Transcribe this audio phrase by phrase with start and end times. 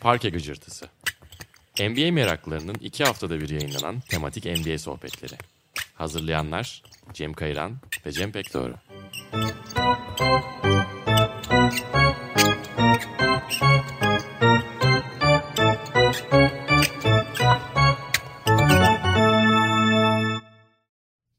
[0.00, 0.86] Parke Gıcırtısı.
[1.80, 5.34] NBA meraklarının iki haftada bir yayınlanan tematik NBA sohbetleri.
[5.94, 8.74] Hazırlayanlar Cem Kayran ve Cem Pekdoğru.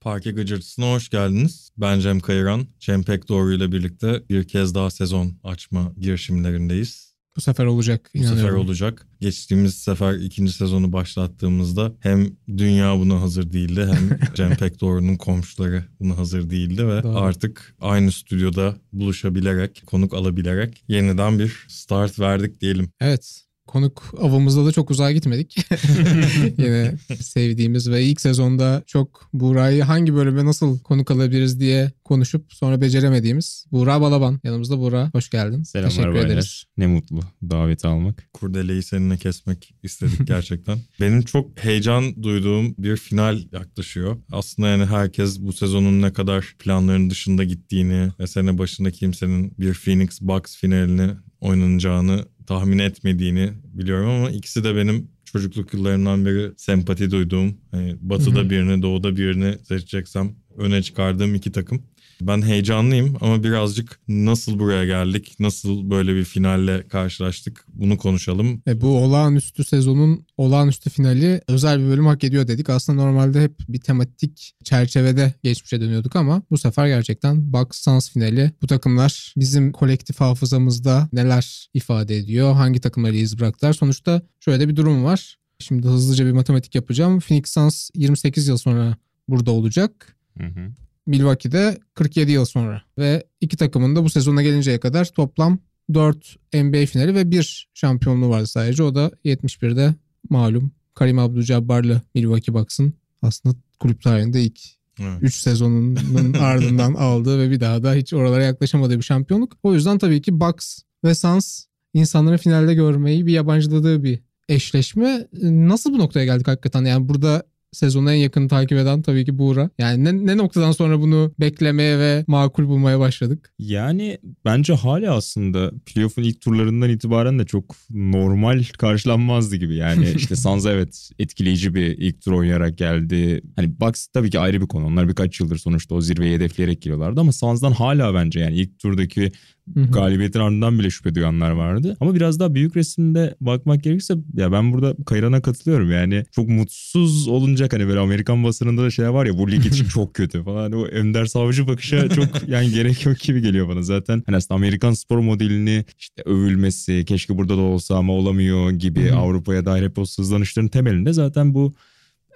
[0.01, 1.69] Parke Gıcırtısı'na hoş geldiniz.
[1.77, 2.67] Ben Cem Kayıran.
[2.79, 7.16] Cem Pekdoğru ile birlikte bir kez daha sezon açma girişimlerindeyiz.
[7.37, 8.11] Bu sefer olacak.
[8.15, 9.07] Bu sefer olacak.
[9.21, 16.17] Geçtiğimiz sefer ikinci sezonu başlattığımızda hem dünya buna hazır değildi hem Cem Pekdoğru'nun komşuları buna
[16.17, 17.17] hazır değildi ve Doğru.
[17.17, 22.89] artık aynı stüdyoda buluşabilerek, konuk alabilerek yeniden bir start verdik diyelim.
[23.01, 23.46] Evet.
[23.67, 25.57] Konuk avımızda da çok uzağa gitmedik.
[26.57, 32.81] Yine sevdiğimiz ve ilk sezonda çok Buğra'yı hangi bölüme nasıl konuk alabiliriz diye konuşup sonra
[32.81, 34.39] beceremediğimiz Buğra Balaban.
[34.43, 35.09] Yanımızda Buğra.
[35.13, 35.63] Hoş geldin.
[35.63, 36.25] Selamlar Teşekkür baylar.
[36.27, 36.63] ederiz.
[36.77, 38.29] Ne mutlu daveti almak.
[38.33, 40.79] Kurdeleyi seninle kesmek istedik gerçekten.
[40.99, 44.17] Benim çok heyecan duyduğum bir final yaklaşıyor.
[44.31, 49.73] Aslında yani herkes bu sezonun ne kadar planların dışında gittiğini ve sene başında kimsenin bir
[49.73, 57.11] Phoenix Bucks finalini oynanacağını tahmin etmediğini biliyorum ama ikisi de benim çocukluk yıllarımdan beri sempati
[57.11, 58.49] duyduğum, hani batıda Hı hı.
[58.49, 61.83] birini, doğuda birini seçeceksem öne çıkardığım iki takım.
[62.21, 68.61] Ben heyecanlıyım ama birazcık nasıl buraya geldik, nasıl böyle bir finalle karşılaştık bunu konuşalım.
[68.67, 72.69] E, bu olağanüstü sezonun olağanüstü finali özel bir bölüm hak ediyor dedik.
[72.69, 78.51] Aslında normalde hep bir tematik çerçevede geçmişe dönüyorduk ama bu sefer gerçekten Bucks Suns finali.
[78.61, 82.53] Bu takımlar bizim kolektif hafızamızda neler ifade ediyor?
[82.53, 83.73] Hangi takımları iz bıraktılar?
[83.73, 85.37] Sonuçta şöyle de bir durum var.
[85.59, 87.19] Şimdi hızlıca bir matematik yapacağım.
[87.19, 90.17] Phoenix Suns 28 yıl sonra burada olacak.
[90.37, 90.71] Hı hı.
[91.07, 92.81] Milwaukee'de 47 yıl sonra.
[92.97, 95.59] Ve iki takımın da bu sezona gelinceye kadar toplam
[95.93, 98.83] 4 NBA finali ve 1 şampiyonluğu vardı sadece.
[98.83, 99.95] O da 71'de
[100.29, 104.59] malum Karim Abdul-Jabbar'lı Milwaukee Bucks'ın aslında kulüp tarihinde ilk
[104.99, 105.17] Evet.
[105.21, 109.53] 3 sezonunun ardından aldığı ve bir daha da hiç oralara yaklaşamadığı bir şampiyonluk.
[109.63, 114.19] O yüzden tabii ki Bucks ve Suns insanların finalde görmeyi bir yabancıladığı bir
[114.49, 115.27] eşleşme.
[115.41, 116.85] Nasıl bu noktaya geldik hakikaten?
[116.85, 119.69] Yani burada sezonu en yakın takip eden tabii ki Buğra.
[119.77, 123.53] Yani ne, ne noktadan sonra bunu beklemeye ve makul bulmaya başladık?
[123.59, 129.75] Yani bence hala aslında playoff'un ilk turlarından itibaren de çok normal karşılanmazdı gibi.
[129.75, 133.41] Yani işte Suns evet etkileyici bir ilk tur oynayarak geldi.
[133.55, 134.85] Hani Bucks tabii ki ayrı bir konu.
[134.85, 139.31] Onlar birkaç yıldır sonuçta o zirveyi hedefleyerek geliyorlardı ama Suns'dan hala bence yani ilk turdaki
[139.73, 139.91] Hı hı.
[139.91, 141.97] galibiyetin ardından bile şüphe duyanlar vardı.
[141.99, 145.91] Ama biraz daha büyük resimde bakmak gerekirse ya ben burada Kayran'a katılıyorum.
[145.91, 149.85] Yani çok mutsuz olunacak hani böyle Amerikan basınında da şey var ya bu lig için
[149.85, 150.61] çok kötü falan.
[150.61, 154.23] Hani o Önder Savcı bakışa çok yani gerek yok gibi geliyor bana zaten.
[154.25, 159.13] Hani aslında Amerikan spor modelini işte övülmesi keşke burada da olsa ama olamıyor gibi Hı
[159.13, 159.17] hı.
[159.17, 161.73] Avrupa'ya dair hep o sızlanışların temelinde zaten bu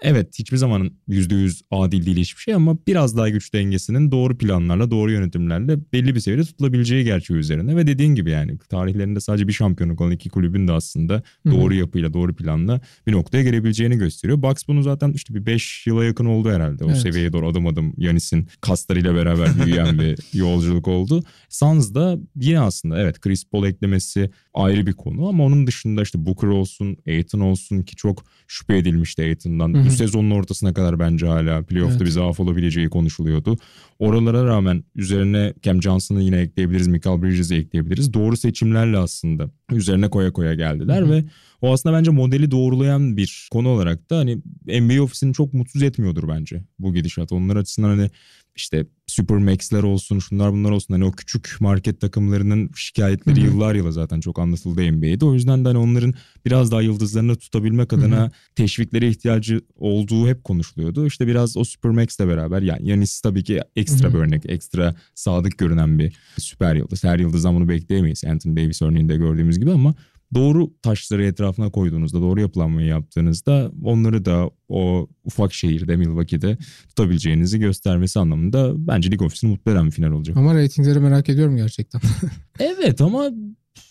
[0.01, 4.91] Evet hiçbir zaman %100 adil değil hiçbir şey ama biraz daha güç dengesinin doğru planlarla,
[4.91, 7.75] doğru yönetimlerle belli bir seviyede tutulabileceği gerçeği üzerine.
[7.75, 12.13] Ve dediğin gibi yani tarihlerinde sadece bir şampiyonluk olan iki kulübün de aslında doğru yapıyla,
[12.13, 14.41] doğru planla bir noktaya gelebileceğini gösteriyor.
[14.41, 16.85] Bucks bunu zaten işte bir 5 yıla yakın oldu herhalde.
[16.85, 16.97] O Evet.
[16.99, 21.23] seviyeye doğru adım adım Yanis'in kaslarıyla beraber büyüyen bir yolculuk oldu.
[21.49, 26.25] Suns da yine aslında evet Chris Paul eklemesi ayrı bir konu ama onun dışında işte
[26.25, 29.73] Booker olsun, Aiton olsun ki çok şüphe edilmişti Aiton'dan.
[29.91, 32.05] Bu sezonun ortasına kadar bence hala playoff'ta Evet.
[32.05, 33.57] bir zaaf olabileceği konuşuluyordu.
[33.99, 38.13] Oralara rağmen üzerine Cam Johnson'ı yine ekleyebiliriz, Michael Bridges'i ekleyebiliriz.
[38.13, 41.11] Doğru seçimlerle aslında üzerine koya koya geldiler Hı hı.
[41.11, 41.23] ve
[41.61, 44.37] o aslında bence modeli doğrulayan bir konu olarak da hani
[44.67, 47.31] NBA ofisini çok mutsuz etmiyordur bence bu gidişat.
[47.31, 48.09] Onlar açısından hani
[48.55, 53.45] işte Supermax'ler olsun şunlar bunlar olsun hani o küçük market takımlarının şikayetleri Hı hı.
[53.45, 55.25] yıllar yıla zaten çok anlatıldı NBA'de.
[55.25, 56.13] O yüzden de hani onların
[56.45, 61.07] biraz daha yıldızlarını tutabilmek adına teşviklere ihtiyacı olduğu hep konuşuluyordu.
[61.07, 64.13] İşte biraz o Supermax'le beraber yani Yanis tabii ki ekstra Hı hı.
[64.13, 67.03] bir örnek, ekstra sadık görünen bir süper yıldız.
[67.03, 69.95] Her yıldızdan bunu bekleyemeyiz Anthony Davis örneğinde gördüğümüz gibi ama
[70.33, 76.57] doğru taşları etrafına koyduğunuzda, doğru yapılanmayı yaptığınızda onları da o ufak şehirde Milwaukee'de
[76.87, 80.37] tutabileceğinizi göstermesi anlamında bence League Office'ini mutlu eden bir final olacak.
[80.37, 82.01] Ama reytingleri merak ediyorum gerçekten.
[82.59, 83.29] Evet ama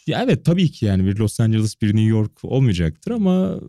[0.07, 3.61] ya evet tabii ki yani bir Los Angeles bir New York olmayacaktır ama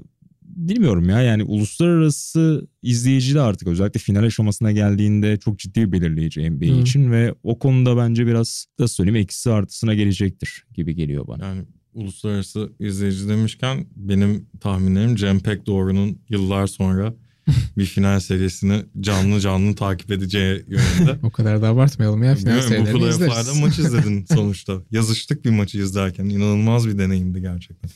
[0.41, 6.51] bilmiyorum ya yani uluslararası izleyici de artık özellikle final aşamasına geldiğinde çok ciddi bir belirleyici
[6.51, 6.81] NBA Hı.
[6.81, 11.45] için ve o konuda bence biraz da söyleyeyim eksi artısına gelecektir gibi geliyor bana.
[11.45, 17.13] Yani uluslararası izleyici demişken benim tahminlerim Cem Pekdoğru'nun yıllar sonra
[17.77, 21.19] bir final serisini canlı canlı takip edeceği yönünde.
[21.23, 22.35] O kadar da abartmayalım ya.
[22.35, 23.61] Final Bilmiyorum, bu serilerini playoff'larda izleriz.
[23.61, 24.73] maç izledin sonuçta.
[24.91, 26.25] Yazıştık bir maçı izlerken.
[26.25, 27.89] İnanılmaz bir deneyimdi gerçekten.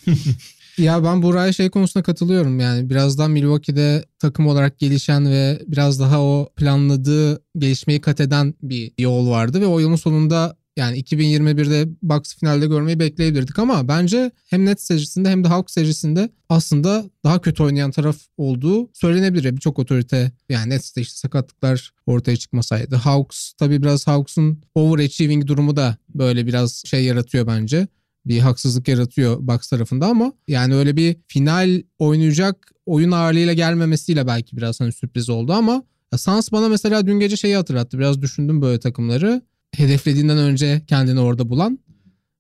[0.77, 6.21] Ya ben Buraya şey konusunda katılıyorum yani birazdan Milwaukee'de takım olarak gelişen ve biraz daha
[6.21, 12.36] o planladığı gelişmeyi kat eden bir yol vardı ve o yolun sonunda yani 2021'de Bucks
[12.36, 17.63] finalde görmeyi bekleyebilirdik ama bence hem Nets serisinde hem de Hawks serisinde aslında daha kötü
[17.63, 19.56] oynayan taraf olduğu söylenebilir.
[19.56, 22.95] Birçok otorite yani Nets'te işte sakatlıklar ortaya çıkmasaydı.
[22.95, 27.88] Hawks tabii biraz Hawks'un overachieving durumu da böyle biraz şey yaratıyor bence
[28.25, 34.57] bir haksızlık yaratıyor Bucks tarafında ama yani öyle bir final oynayacak oyun ağırlığıyla gelmemesiyle belki
[34.57, 38.00] biraz hani sürpriz oldu ama ya Suns bana mesela dün gece şeyi hatırlattı.
[38.00, 39.42] Biraz düşündüm böyle takımları.
[39.77, 41.80] Hedeflediğinden önce kendini orada bulan.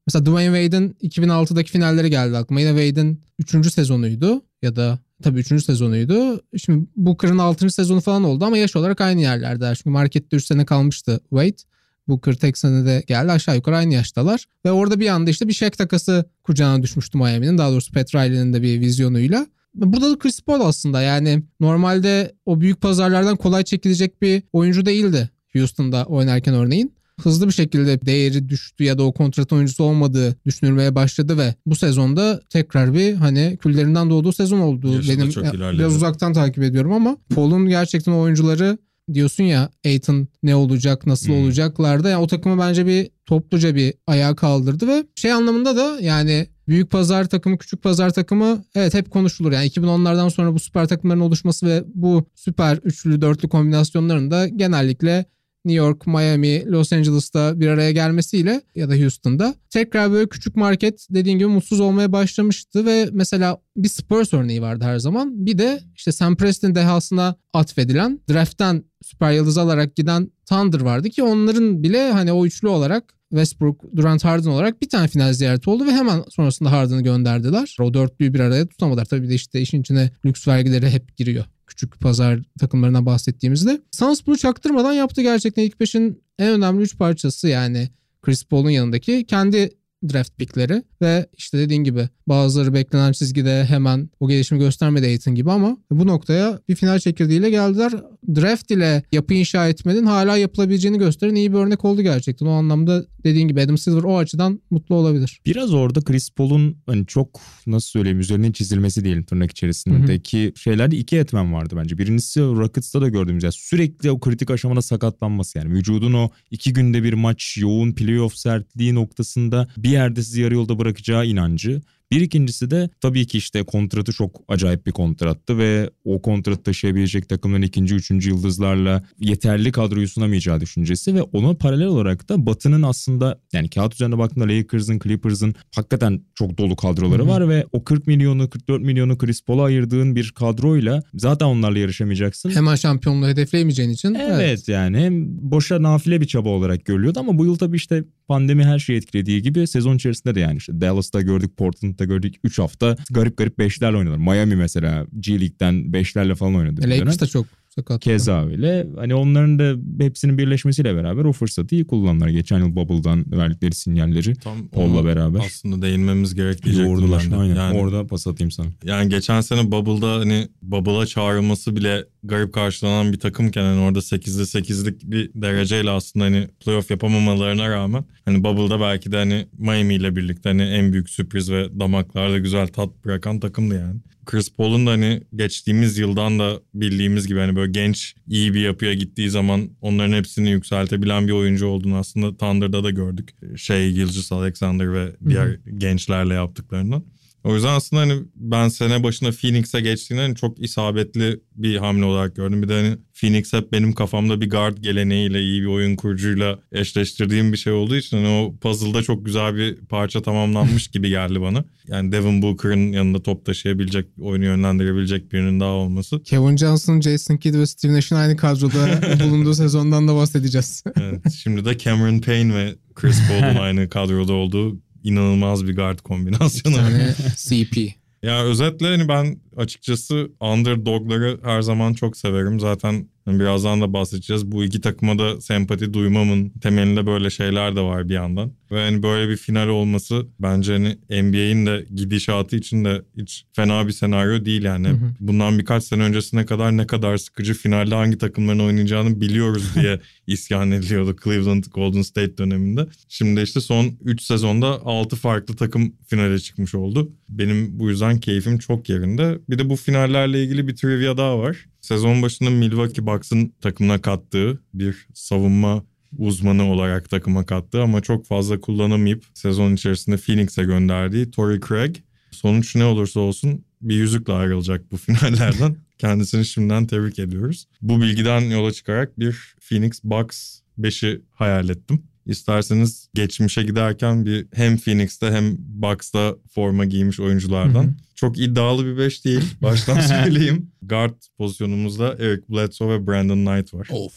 [0.07, 2.61] Mesela Dwayne Wade'in 2006'daki finalleri geldi aklıma.
[2.61, 3.73] Yine Wade'in 3.
[3.73, 5.65] sezonuydu ya da tabii 3.
[5.65, 6.41] sezonuydu.
[6.57, 7.69] Şimdi Booker'ın 6.
[7.69, 9.75] sezonu falan oldu ama yaş olarak aynı yerlerdeler.
[9.75, 11.75] Çünkü markette 3 sene kalmıştı Wade.
[12.07, 14.45] Booker tek senede geldi aşağı yukarı aynı yaştalar.
[14.65, 17.57] Ve orada bir anda işte bir Shaq takası kucağına düşmüştü Miami'nin.
[17.57, 19.47] Daha doğrusu Pat Riley'nin de bir vizyonuyla.
[19.75, 25.29] Burada da Chris Paul aslında yani normalde o büyük pazarlardan kolay çekilecek bir oyuncu değildi
[25.53, 26.94] Houston'da oynarken örneğin.
[27.21, 31.75] Hızlı bir şekilde değeri düştü ya da o kontrat oyuncusu olmadığı düşünülmeye başladı ve bu
[31.75, 34.93] sezonda tekrar bir hani küllerinden doğduğu sezon oldu.
[34.93, 35.79] Yaşı da Benim çok ilerledi.
[35.79, 38.77] biraz uzaktan takip ediyorum ama Paul'un gerçekten oyuncuları
[39.13, 41.43] diyorsun ya Aiton ne olacak nasıl Hmm.
[41.43, 46.47] olacaklarda yani o takımı bence bir topluca bir ayağa kaldırdı ve şey anlamında da yani
[46.67, 49.51] büyük pazar takımı küçük pazar takımı evet hep konuşulur.
[49.51, 55.25] Yani 2010'lardan sonra bu süper takımların oluşması ve bu süper üçlü dörtlü kombinasyonların da genellikle
[55.65, 61.07] New York, Miami, Los Angeles'ta bir araya gelmesiyle ya da Houston'da tekrar böyle küçük market
[61.09, 65.45] dediğin gibi mutsuz olmaya başlamıştı ve mesela bir Spurs örneği vardı her zaman.
[65.45, 71.23] Bir de işte Sam Preston dehasına atfedilen draft'ten süper yıldız alarak giden Thunder vardı ki
[71.23, 75.85] onların bile hani o üçlü olarak Westbrook, Durant, Harden olarak bir tane final ziyareti oldu
[75.85, 77.77] ve hemen sonrasında Harden'ı gönderdiler.
[77.81, 79.05] O dörtlüyü bir araya tutamadılar.
[79.05, 81.45] Tabii de işte işin içine lüks vergileri hep giriyor.
[81.75, 83.81] Küçük pazar takımlarından bahsettiğimizde.
[83.91, 85.63] Suns bunu çaktırmadan yaptı gerçekten.
[85.63, 87.89] ilk beşin en önemli üç parçası yani
[88.21, 89.69] Chris Paul'un yanındaki kendi
[90.13, 95.51] draft pickleri ve işte dediğin gibi bazıları beklenen çizgide hemen o gelişimi göstermedi Aiton gibi
[95.51, 97.91] ama bu noktaya bir final çekirdeğiyle geldiler.
[98.35, 102.45] Draft ile yapı inşa etmenin hala yapılabileceğini gösteren iyi bir örnek oldu gerçekten.
[102.45, 105.41] O anlamda dediğin gibi Adam Silver o açıdan mutlu olabilir.
[105.45, 111.17] Biraz orada Chris Paul'un hani çok nasıl söyleyeyim üzerinin çizilmesi diyelim tırnak içerisindeki şeylerde iki
[111.17, 111.97] etmen vardı bence.
[111.97, 117.03] Birincisi Rockets'ta da gördüğümüz yani sürekli o kritik aşamada sakatlanması yani vücudun o iki günde
[117.03, 121.81] bir maç yoğun playoff sertliği noktasında bir yerde sizi yarı yolda bırakacağı inancı.
[122.15, 127.29] Bir ikincisi de tabii ki işte kontratı çok acayip bir kontrattı ve o kontratı taşıyabilecek
[127.29, 133.39] takımların ikinci, üçüncü yıldızlarla yeterli kadroyu sunamayacağı düşüncesi ve ona paralel olarak da Batı'nın aslında
[133.53, 137.29] yani kağıt üzerinde baktığında Lakers'ın, Clippers'ın hakikaten çok dolu kadroları Hı hı.
[137.29, 142.49] var ve o 40 milyonu, 44 milyonu Chris Paul'a ayırdığın bir kadroyla zaten onlarla yarışamayacaksın.
[142.49, 144.13] Hemen şampiyonluğu hedefleyemeyeceğin için.
[144.13, 148.63] Evet, yani hem boşa nafile bir çaba olarak görülüyordu ama bu yıl tabii işte pandemi
[148.63, 152.95] her şeyi etkilediği gibi sezon içerisinde de yani işte Dallas'ta gördük, Portland'da gördük 3 hafta
[153.11, 154.17] garip garip beşlerle oynadılar.
[154.17, 156.81] Miami mesela G League'den beşlerle falan oynadı.
[156.89, 158.01] Lakers da çok sakat.
[158.03, 158.87] Keza öyle.
[158.97, 162.27] Hani onların da hepsinin birleşmesiyle beraber o fırsatı iyi kullandılar.
[162.29, 165.39] Geçen yıl Bubble'dan verdikleri sinyalleri Tam Paul'la beraber.
[165.45, 167.27] aslında değinmemiz gerek diyecektim yoğurdular.
[167.37, 167.55] Aynen.
[167.55, 168.67] Yani, Orada pas atayım sana.
[168.83, 174.59] yani geçen sene Bubble'da hani Bubble'a çağrılması bile garip karşılanan bir takımken hani orada 8'de
[174.59, 180.15] 8'lik bir dereceyle aslında hani playoff yapamamalarına rağmen hani Bubble'da belki de hani Miami ile
[180.15, 183.99] birlikte hani en büyük sürpriz ve damaklarda güzel tat bırakan takımdı yani.
[184.25, 188.93] Chris Paul'un da hani geçtiğimiz yıldan da bildiğimiz gibi hani böyle genç iyi bir yapıya
[188.93, 193.29] gittiği zaman onların hepsini yükseltebilen bir oyuncu olduğunu aslında Thunder'da da gördük.
[193.57, 197.03] Şey Gilgis Alexander ve diğer gençlerle yaptıklarından.
[197.45, 202.35] O yüzden aslında hani ben sene başına Phoenix'e geçtiğinde hani çok isabetli bir hamle olarak
[202.35, 202.63] gördüm.
[202.63, 207.51] Bir de hani Phoenix hep benim kafamda bir guard geleneğiyle iyi bir oyun kurucuyla eşleştirdiğim
[207.51, 211.65] bir şey olduğu için hani o puzzle'da çok güzel bir parça tamamlanmış gibi geldi bana.
[211.87, 216.23] Yani Devin Booker'ın yanında top taşıyabilecek, oyunu yönlendirebilecek birinin daha olması.
[216.23, 220.83] Kevin Johnson, Jason Kidd ve Steve Nash'in aynı kadroda bulunduğu sezondan da bahsedeceğiz.
[221.01, 226.77] Evet, şimdi de Cameron Payne ve Chris Paul'un aynı kadroda olduğu inanılmaz bir guard kombinasyonu.
[227.37, 227.77] CP.
[228.23, 232.59] Ya özetle hani ben açıkçası underdogları her zaman çok severim.
[232.59, 234.51] Zaten birazdan da bahsedeceğiz.
[234.51, 238.51] Bu iki takıma da sempati duymamın temelinde böyle şeyler de var bir yandan.
[238.71, 243.87] Ve hani böyle bir final olması bence hani NBA'in de gidişatı için de hiç fena
[243.87, 244.87] bir senaryo değil yani.
[244.87, 245.11] Hı hı.
[245.19, 250.71] Bundan birkaç sene öncesine kadar ne kadar sıkıcı finalde hangi takımların oynayacağını biliyoruz diye isyan
[250.71, 252.87] ediliyordu Cleveland Golden State döneminde.
[253.09, 257.11] Şimdi işte son 3 sezonda 6 farklı takım finale çıkmış oldu.
[257.29, 259.39] Benim bu yüzden keyfim çok yerinde.
[259.49, 261.65] Bir de bu finallerle ilgili bir trivia daha var.
[261.81, 265.83] Sezon başında Milwaukee Bucks'ın takımına kattığı bir savunma
[266.17, 271.95] uzmanı olarak takıma kattığı ama çok fazla kullanamayıp sezon içerisinde Phoenix'e gönderdiği Torrey Craig.
[272.31, 275.75] Sonuç ne olursa olsun bir yüzükle ayrılacak bu finallerden.
[275.97, 277.67] Kendisini şimdiden tebrik ediyoruz.
[277.81, 282.03] Bu bilgiden yola çıkarak bir Phoenix Bucks 5'i hayal ettim.
[282.25, 287.83] İsterseniz geçmişe giderken bir hem Phoenix'te hem Bucks'ta forma giymiş oyunculardan.
[287.83, 287.93] Hı hı.
[288.15, 289.43] Çok iddialı bir 5 değil.
[289.61, 290.71] Baştan söyleyeyim.
[290.81, 293.87] Guard pozisyonumuzda Eric Bledsoe ve Brandon Knight var.
[293.91, 294.13] Of.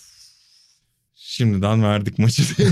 [1.14, 2.42] Şimdiden verdik maçı.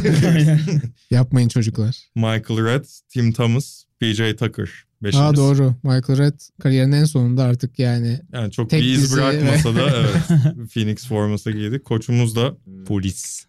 [1.11, 1.97] Yapmayın çocuklar.
[2.14, 4.69] Michael Red, Tim Thomas, PJ Tucker.
[5.02, 5.26] Beşimiz.
[5.26, 5.75] Aa doğru.
[5.83, 10.73] Michael Red kariyerinin en sonunda artık yani Yani çok bir iz bırakmasa da evet.
[10.73, 11.83] Phoenix forması giydi.
[11.83, 13.47] Koçumuz da Polis.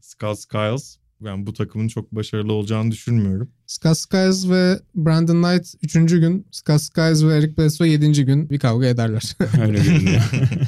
[0.00, 0.96] Scott Skiles.
[1.24, 3.50] Ben bu takımın çok başarılı olacağını düşünmüyorum.
[3.66, 4.14] Scott
[4.50, 5.92] ve Brandon Knight 3.
[5.94, 8.24] gün, Scott ve Eric Bledsoe 7.
[8.24, 9.36] gün bir kavga ederler.
[9.62, 10.22] Öyle görünüyor.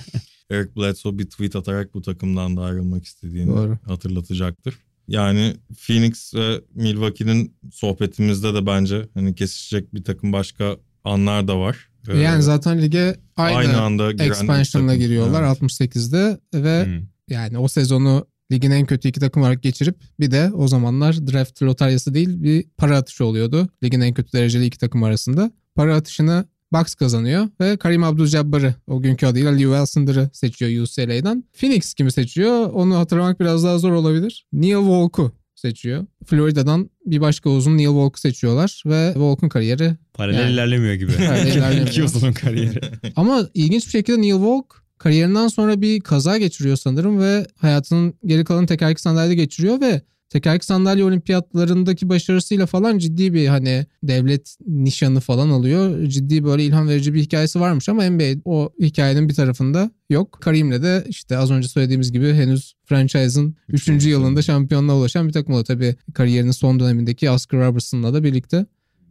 [0.50, 3.78] Eric Bledsoe bir tweet atarak bu takımdan da ayrılmak istediğini Doğru.
[3.86, 4.74] hatırlatacaktır.
[5.08, 5.54] Yani
[5.86, 11.88] Phoenix ve Milwaukee'nin sohbetimizde de bence hani kesişecek bir takım başka anlar da var.
[12.08, 15.02] Ee, yani zaten lige aynı, aynı anda giren expansion'la takım.
[15.02, 15.62] giriyorlar Evet.
[15.62, 17.06] 68'de ve Hmm.
[17.30, 21.62] yani o sezonu ligin en kötü iki takım olarak geçirip bir de o zamanlar draft
[21.62, 23.68] lotaryası değil bir para atışı oluyordu.
[23.84, 25.50] Ligin en kötü dereceli iki takım arasında.
[25.74, 31.44] Para atışını Bucks kazanıyor ve Karim Abdul-Jabbar'ı o günkü adıyla Lew Elsonder'ı seçiyor UCLA'dan.
[31.52, 32.70] Phoenix kimi seçiyor?
[32.72, 34.46] Onu hatırlamak biraz daha zor olabilir.
[34.52, 36.06] Neil Volk'u seçiyor.
[36.26, 40.52] Florida'dan bir başka uzun Neil Volk'u seçiyorlar ve Volk'un kariyeri Paralel Yani.
[40.52, 41.12] ilerlemiyor gibi.
[41.16, 41.86] Paralel ilerlemiyor.
[41.88, 42.80] İki uzun kariyeri.
[43.16, 48.44] ama ilginç bir şekilde Neil Volk kariyerinden sonra bir kaza geçiriyor sanırım ve hayatının geri
[48.44, 55.20] kalanı tekerlekli sandalyede geçiriyor ve tekerlekli sandalye olimpiyatlarındaki başarısıyla falan ciddi bir hani devlet nişanı
[55.20, 56.04] falan alıyor.
[56.06, 60.38] Ciddi böyle ilham verici bir hikayesi varmış ama NBA o hikayenin bir tarafında yok.
[60.40, 63.82] Karim'le de işte az önce söylediğimiz gibi henüz franchise'ın 3.
[63.82, 65.64] Üçüncü yılında şampiyonluğa ulaşan bir takım oldu.
[65.64, 68.66] Tabii kariyerinin son dönemindeki Oscar Robertson'la da birlikte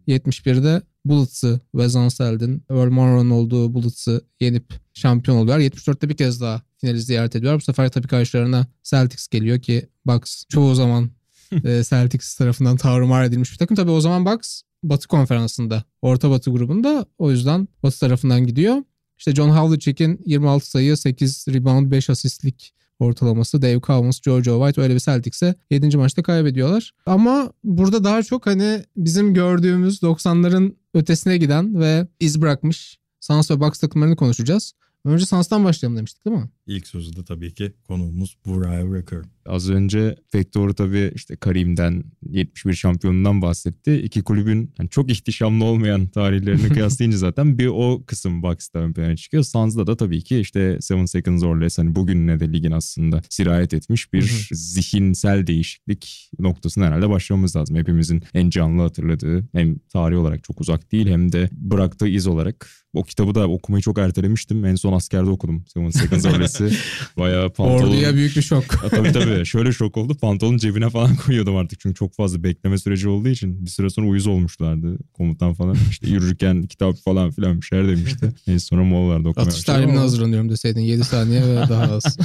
[0.08, 5.60] 71'de Bullets'ı Wes Unseld'in Earl Monroe'nun olduğu Bullets'ı yenip şampiyon oluyorlar.
[5.60, 7.60] 74'te bir kez daha finali ziyaret ediyorlar.
[7.60, 11.10] Bu sefer tabii karşılarına Celtics geliyor ki Bucks çoğu zaman
[11.51, 13.75] e, Celtics tarafından tarumar edilmiş bir takım.
[13.75, 18.83] Tabii o zaman Bucks Batı konferansında, Orta Batı grubunda o yüzden Batı tarafından gidiyor.
[19.17, 23.62] İşte John Havlicek'in 26 sayı, 8 rebound, 5 asistlik ortalaması.
[23.62, 25.98] Dave Cowens, Giorgio White öyle bir Celtics'e 7.
[25.98, 26.91] maçta kaybediyorlar.
[27.05, 33.60] Ama burada daha çok hani bizim gördüğümüz 90'ların ötesine giden ve iz bırakmış Suns ve
[33.60, 34.74] Bucks takımlarını konuşacağız.
[35.06, 36.50] Önce Suns'tan başlayalım demiştik değil mi?
[36.67, 39.20] İlk sözü de tabii ki konuğumuz Buraya Wrecker.
[39.46, 43.96] Az önce Fektor tabii işte Karim'den 71 şampiyonundan bahsetti.
[43.96, 49.15] İki kulübün hani çok ihtişamlı olmayan tarihlerini kıyaslayınca zaten bir o kısım Bucks'ta ön plana
[49.15, 49.43] çıkıyor.
[49.43, 53.74] Suns'da da tabii ki işte Seven Seconds or Less hani bugününe de ligin aslında sirayet
[53.74, 57.75] etmiş bir zihinsel değişiklik noktasına herhalde başlamamız lazım.
[57.75, 62.70] Hepimizin en canlı hatırladığı hem tarih olarak çok uzak değil hem de bıraktığı iz olarak.
[62.93, 64.65] O kitabı da okumayı çok ertelemiştim.
[64.65, 66.77] En son askerde okudum Seven Seconds or Less'i.
[67.17, 67.88] Bayağı pantolon...
[67.88, 68.63] Orduya büyük bir şok.
[68.89, 69.45] Tabii tabii.
[69.45, 70.15] Şöyle şok oldu.
[70.15, 71.79] Pantolonun cebine falan koyuyordum artık.
[71.79, 75.77] Çünkü çok fazla bekleme süreci olduğu için bir süre sonra uyuz olmuşlardı komutan falan.
[75.89, 78.33] İşte yürürken kitap falan filan bir şeyler demişti.
[78.48, 82.17] En sonra molalarda okumaya Atış talimine hazırlanıyorum deseydin 7 saniye ve daha az.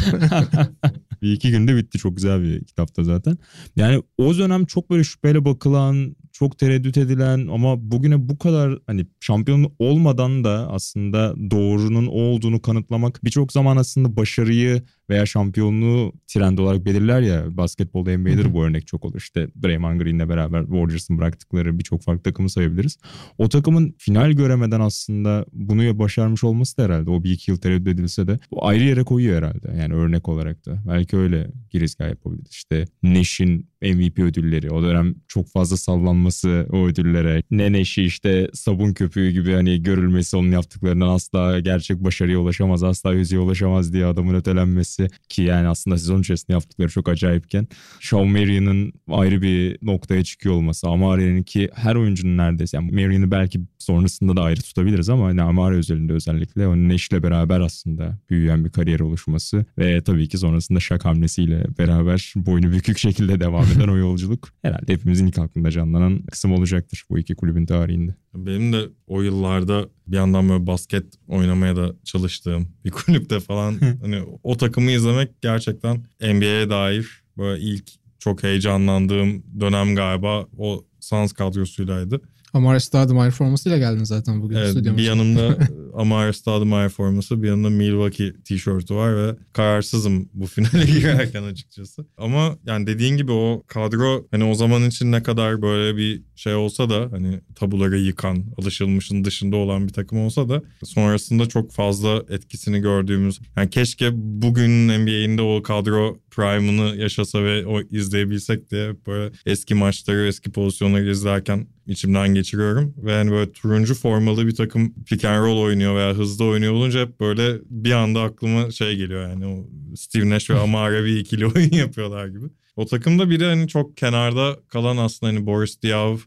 [1.22, 1.98] bir iki günde bitti.
[1.98, 3.38] Çok güzel bir kitapta zaten.
[3.76, 9.06] Yani o dönem çok böyle şüpheyle bakılan, çok tereddüt edilen ama bugüne bu kadar hani
[9.20, 16.84] şampiyon olmadan da aslında doğrunun olduğunu kanıtlamak birçok zaman aslında başarıyı veya şampiyonluğu trend olarak
[16.84, 19.18] belirler ya basketbolda NBA'de de bu örnek çok olur.
[19.18, 22.98] İşte Draymond Green'le beraber Warriors'ın bıraktıkları birçok farklı takımı sayabiliriz.
[23.38, 27.88] O takımın final göremeden aslında bunu başarmış olması da herhalde o bir iki yıl tereddüt
[27.88, 29.72] edilse de o ayrı yere koyuyor herhalde.
[29.80, 30.82] Yani örnek olarak da.
[30.88, 32.50] Belki öyle girizgah yapabiliriz.
[32.50, 34.70] İşte Nash'in MVP ödülleri.
[34.70, 37.42] O dönem çok fazla sallanması o ödüllere.
[37.50, 43.14] Ne Nash'i işte sabun köpüğü gibi hani görülmesi onun yaptıklarından asla gerçek başarıya ulaşamaz, asla
[43.14, 44.97] yüzeye ulaşamaz diye adamın ötelenmesi.
[44.98, 47.68] Gelmesi ki yani aslında sezon içerisinde yaptıkları çok acayipken
[48.00, 50.88] Sean Marion'ın ayrı bir noktaya çıkıyor olması.
[50.88, 55.74] Amare'nin ki her oyuncunun neredeyse yani Marion'ı belki sonrasında da ayrı tutabiliriz ama hani Amare
[55.76, 61.04] özelinde özellikle onun Neş'le beraber aslında büyüyen bir kariyer oluşması ve tabii ki sonrasında şak
[61.04, 66.52] hamlesiyle beraber boynu bükük şekilde devam eden o yolculuk herhalde hepimizin ilk aklında canlanan kısım
[66.52, 68.14] olacaktır bu iki kulübün tarihinde.
[68.34, 74.22] Benim de o yıllarda bir yandan böyle basket oynamaya da çalıştığım bir kulüpte falan hani
[74.42, 82.20] o takımı izlemek gerçekten NBA'ye dair böyle ilk çok heyecanlandığım dönem galiba o Suns kadrosuylaydı.
[82.52, 84.98] Amare Stoudemire formasıyla geldin zaten bugün Evet, stüdyomuza.
[85.02, 85.58] bir yanımda
[85.94, 92.06] Amare Stoudemire forması, bir yanımda Milwaukee tişörtü var ve kararsızım bu finale girerken açıkçası.
[92.16, 96.54] Ama yani dediğin gibi o kadro hani o zaman için ne kadar böyle bir şey
[96.54, 102.22] olsa da hani tabuları yıkan, alışılmışın dışında olan bir takım olsa da sonrasında çok fazla
[102.28, 108.92] etkisini gördüğümüz yani keşke bugün NBA'in de o kadro prime'ını yaşasa ve o izleyebilsek diye
[109.06, 112.94] böyle eski maçları, eski pozisyonları izlerken içimden geçiriyorum.
[112.96, 117.00] Ve hani böyle turuncu formalı bir takım pick and roll oynuyor veya hızlı oynuyor olunca
[117.00, 119.66] hep böyle bir anda aklıma şey geliyor yani o
[119.96, 122.46] Steve Nash ve Amare bir ikili oyun yapıyorlar gibi.
[122.76, 126.22] O takımda biri hani çok kenarda kalan aslında hani Boris Diaw,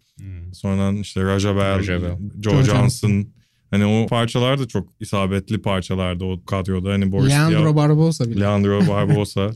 [0.53, 2.17] sonradan işte Raja Bell, Raja Bell.
[2.43, 3.27] Joe Joe Johnson.
[3.71, 6.89] Hani o parçalar da çok isabetli parçalardı o kadroda.
[6.89, 8.39] Hani Boris Leandro Diaw, Barbosa bile.
[8.39, 9.51] Leandro Barbosa.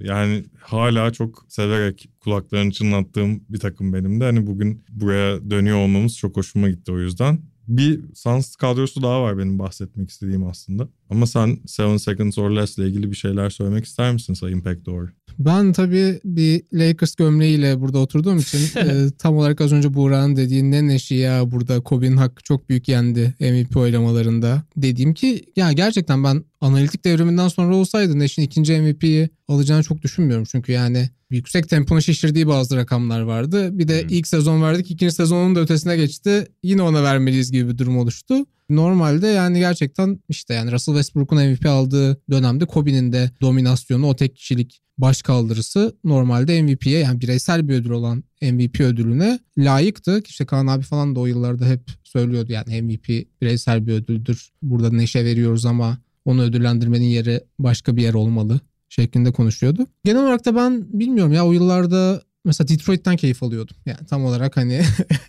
[0.00, 4.24] Yani hala çok severek kulaklarını çınlattığım bir takım benim de.
[4.24, 7.38] Hani bugün buraya dönüyor olmamız çok hoşuma gitti o yüzden.
[7.68, 10.88] Bir Suns kadrosu daha var benim bahsetmek istediğim aslında.
[11.10, 15.08] Ama sen Seven Seconds or Less ile ilgili bir şeyler söylemek ister misin Sayın Pekdor?
[15.38, 20.72] Ben tabii bir Lakers gömleğiyle burada oturduğum için e, tam olarak az önce Buğra'nın dediğin
[20.72, 24.62] ne neşi ya burada Kobe'nin hakkı çok büyük yendi MVP oylamalarında.
[24.76, 30.44] Dediğim ki ya gerçekten ben analitik devriminden sonra olsaydı Neş'in ikinci MVP'yi alacağını çok düşünmüyorum.
[30.44, 33.78] Çünkü yani yüksek temponun şişirdiği bazı rakamlar vardı.
[33.78, 34.08] Bir de Hmm.
[34.08, 36.46] ilk sezon verdik ikinci sezonun da ötesine geçti.
[36.62, 38.34] Yine ona vermeliyiz gibi bir durum oluştu.
[38.70, 44.36] Normalde yani gerçekten işte yani Russell Westbrook'un MVP aldığı dönemde Kobe'nin de dominasyonu o tek
[44.36, 50.22] kişilik baş kaldırısı normalde MVP'ye yani bireysel bir ödül olan MVP ödülüne layıktı.
[50.28, 53.08] İşte Kaan abi falan da o yıllarda hep söylüyordu yani MVP
[53.40, 54.50] bireysel bir ödüldür.
[54.62, 59.86] Burada neşe veriyoruz ama onu ödüllendirmenin yeri başka bir yer olmalı şeklinde konuşuyordu.
[60.04, 63.76] Genel olarak da ben bilmiyorum ya o yıllarda mesela Detroit'ten keyif alıyordum.
[63.86, 64.82] Yani tam olarak hani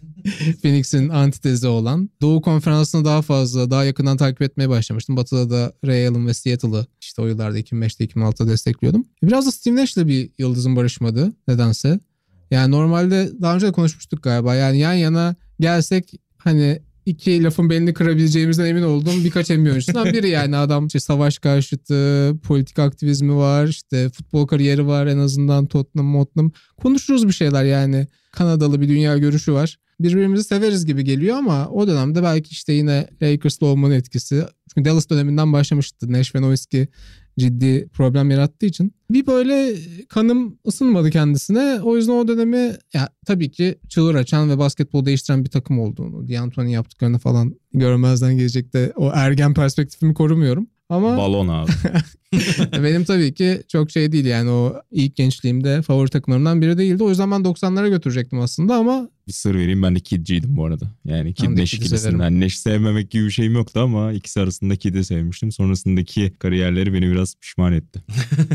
[0.61, 2.09] Phoenix'in antitezi olan.
[2.21, 5.17] Doğu konferansını daha fazla, daha yakından takip etmeye başlamıştım.
[5.17, 9.05] Batı'da da Ray Allen ve Seattle'ı işte o yıllarda 2005'te 2006'da destekliyordum.
[9.23, 11.99] Biraz da Steve Nash'le bir yıldızın barışmadı nedense.
[12.51, 14.55] Yani normalde daha önce de konuşmuştuk galiba.
[14.55, 20.29] Yani yan yana gelsek hani iki lafın belini kırabileceğimizden emin olduğum birkaç NBA oyuncusundan biri
[20.29, 26.13] yani adam işte savaş karşıtı, politik aktivizmi var, işte futbol kariyeri var en azından Tottenham,
[26.13, 26.51] Tottenham.
[26.77, 28.07] Konuşuruz bir şeyler yani.
[28.31, 29.77] Kanadalı bir dünya görüşü var.
[29.99, 34.43] Birbirimizi severiz gibi geliyor ama o dönemde belki işte yine Lakers'la olmanın etkisi.
[34.73, 36.11] Çünkü Dallas döneminden başlamıştı.
[36.11, 36.87] Nash ve Nowitzki
[37.39, 38.93] ciddi problem yarattığı için.
[39.09, 39.75] Bir böyle
[40.09, 41.79] kanım ısınmadı kendisine.
[41.83, 46.29] O yüzden o dönemi ya tabii ki çığır açan ve basketbol değiştiren bir takım olduğunu,
[46.29, 50.67] D'Antoni yaptıklarını falan görmezden gelecekte o ergen perspektifimi korumuyorum.
[50.89, 51.71] Ama Balon abi.
[52.83, 57.03] benim tabii ki çok şey değil yani o ilk gençliğimde favori takımlarımdan biri değildi.
[57.03, 60.91] O yüzden ben 90'lara götürecektim aslında ama bir sır vereyim ben de Kid'ciydim bu arada.
[61.05, 62.41] Yani Kid Kid'i ikilisinden.
[62.41, 65.51] Nash sevmemek gibi bir şeyim yoktu ama ikisi arasında Kid'i sevmiştim.
[65.51, 68.03] Sonrasındaki kariyerleri beni biraz pişman etti.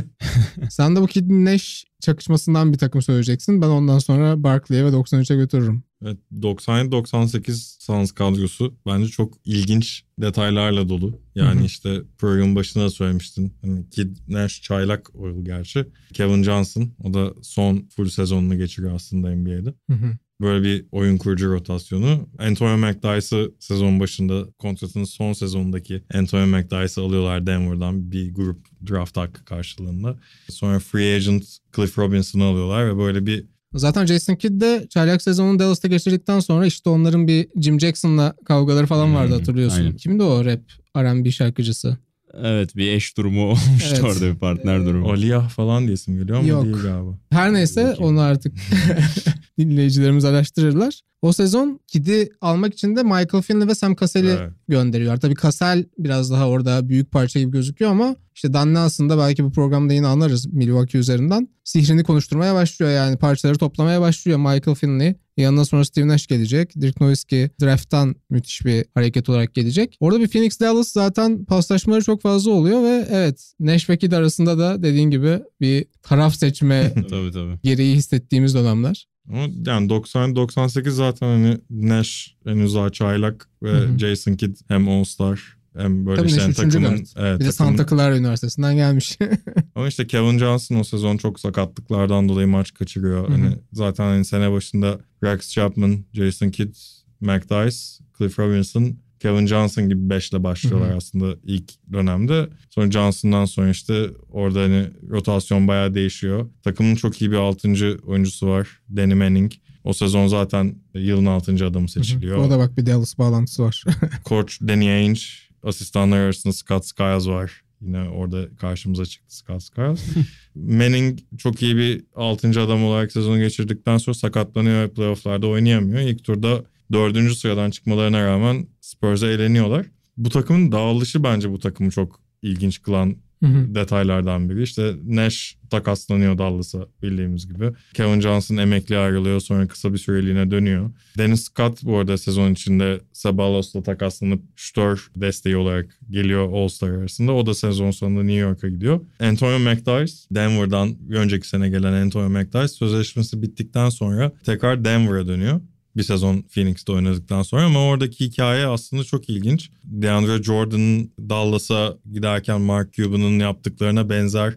[0.70, 3.62] sen de bu Kid Nash çakışmasından bir takım söyleyeceksin.
[3.62, 5.82] Ben ondan sonra Barkley'e ve 93'e götürürüm.
[6.02, 11.20] Evet 97-98 Suns kadrosu bence çok ilginç detaylarla dolu.
[11.34, 11.66] Yani Hı hı.
[11.66, 13.52] işte programın başında da söylemiştin.
[13.62, 15.86] Hani Kid Nash çaylak o yıl gerçi.
[16.12, 19.74] Kevin Johnson o da son full sezonunu geçiriyor aslında NBA'de.
[19.90, 20.16] Hı hı.
[20.40, 22.28] Böyle bir oyun kurucu rotasyonu.
[22.38, 29.44] Antonio McDyess'ı sezon başında kontratının son sezonundaki Antonio McDyess'ı alıyorlar Denver'dan bir grup draft hakkı
[29.44, 30.18] karşılığında.
[30.48, 31.44] Sonra free agent
[31.76, 36.66] Cliff Robinson'ı alıyorlar ve böyle bir Zaten Jason Kidd de çaylak sezonunu Dallas'ta geçirdikten sonra
[36.66, 39.78] işte onların bir Jim Jackson'la kavgaları falan vardı Hmm, hatırlıyorsun.
[39.78, 39.96] aynen.
[39.96, 40.60] Kimdi o rap
[40.96, 41.96] R&B şarkıcısı?
[42.42, 44.04] Evet bir eş durumu olmuştu Evet.
[44.04, 45.10] orada bir partner durumu.
[45.12, 46.64] Aliyah falan diye isim geliyor ama Yok.
[46.64, 47.18] değil galiba.
[47.30, 48.04] Her neyse Bakayım.
[48.04, 48.52] onu artık
[49.68, 51.00] dinleyicilerimiz araştırırlar.
[51.22, 54.52] O sezon Kid'i almak için de Michael Finley ve Sam Cassell'i Evet.
[54.68, 55.20] gönderiyorlar.
[55.20, 59.52] Tabii Cassell biraz daha orada büyük parça gibi gözüküyor ama işte Dan Nelson'da belki bu
[59.52, 61.48] programda yine anlarız Milwaukee üzerinden.
[61.64, 65.14] Sihrini konuşturmaya başlıyor yani parçaları toplamaya başlıyor Michael Finley.
[65.36, 66.80] Yanına sonra Steve Nash gelecek.
[66.80, 69.96] Dirk Nowitzki draft'tan müthiş bir hareket olarak gelecek.
[70.00, 74.58] Orada bir Phoenix Dallas zaten paslaşmaları çok fazla oluyor ve evet Nash ve Kidd arasında
[74.58, 77.58] da dediğin gibi bir taraf seçme tabii tabii.
[77.62, 79.06] gereği hissettiğimiz dönemler.
[79.32, 83.98] Ama yani 90-98 zaten hani Nash henüz daha çaylak ve Hı hı.
[83.98, 88.76] Jason Kidd hem All-Star hem böyle Tabii işte takımın, evet, Bir de Santa Clara Üniversitesi'nden
[88.76, 89.18] gelmiş.
[89.74, 93.28] Ama işte Kevin Johnson o sezon çok sakatlıklardan dolayı maç kaçırıyor.
[93.28, 93.36] Hı hı.
[93.36, 96.74] Hani zaten hani sene başında Rex Chapman, Jason Kidd,
[97.20, 97.76] Mac Dice,
[98.18, 100.96] Cliff Robinson, Kevin Johnson gibi beşle başlıyorlar Hı hı.
[100.96, 102.48] aslında ilk dönemde.
[102.70, 106.50] Sonra Johnson'dan sonra işte orada hani rotasyon bayağı değişiyor.
[106.64, 107.68] Takımın çok iyi bir 6.
[108.06, 108.68] oyuncusu var.
[108.96, 109.52] Danny Manning.
[109.84, 111.66] O sezon zaten yılın 6.
[111.66, 112.38] adamı seçiliyor.
[112.38, 113.84] o da bak bir Dallas bağlantısı var.
[114.24, 115.20] Koç Danny Ainge,
[115.62, 117.62] asistanlar arasında Scott Skiles var.
[117.80, 120.00] Yine orada karşımıza çıktı Scott Skiles.
[120.54, 122.60] Manning çok iyi bir 6.
[122.60, 126.00] adam olarak sezonu geçirdikten sonra sakatlanıyor ve playofflarda oynayamıyor.
[126.00, 127.32] İlk turda 4.
[127.36, 129.86] sıradan çıkmalarına rağmen Spurs'a eğleniyorlar.
[130.16, 133.74] Bu takımın dağılışı bence bu takımı çok ilginç kılan Hı hı.
[133.74, 134.62] detaylardan biri.
[134.62, 137.70] İşte Nash takaslanıyor Dallas'a bildiğimiz gibi.
[137.94, 140.90] Kevin Johnson emekli ayrılıyor sonra kısa bir süreliğine dönüyor.
[141.18, 147.32] Dennis Scott bu arada sezon içinde Sabalos'la takaslanıp şutör desteği olarak geliyor All-Star arasında.
[147.32, 149.00] O da sezon sonunda New York'a gidiyor.
[149.20, 155.60] Antonio McDyess, Denver'dan önceki sene gelen Antonio McDyess sözleşmesi bittikten sonra tekrar Denver'a dönüyor.
[155.96, 159.70] Bir sezon Phoenix'te oynadıktan sonra ama oradaki hikaye aslında çok ilginç.
[159.84, 164.54] DeAndre Jordan'ın Dallas'a giderken Mark Cuban'ın yaptıklarına benzer.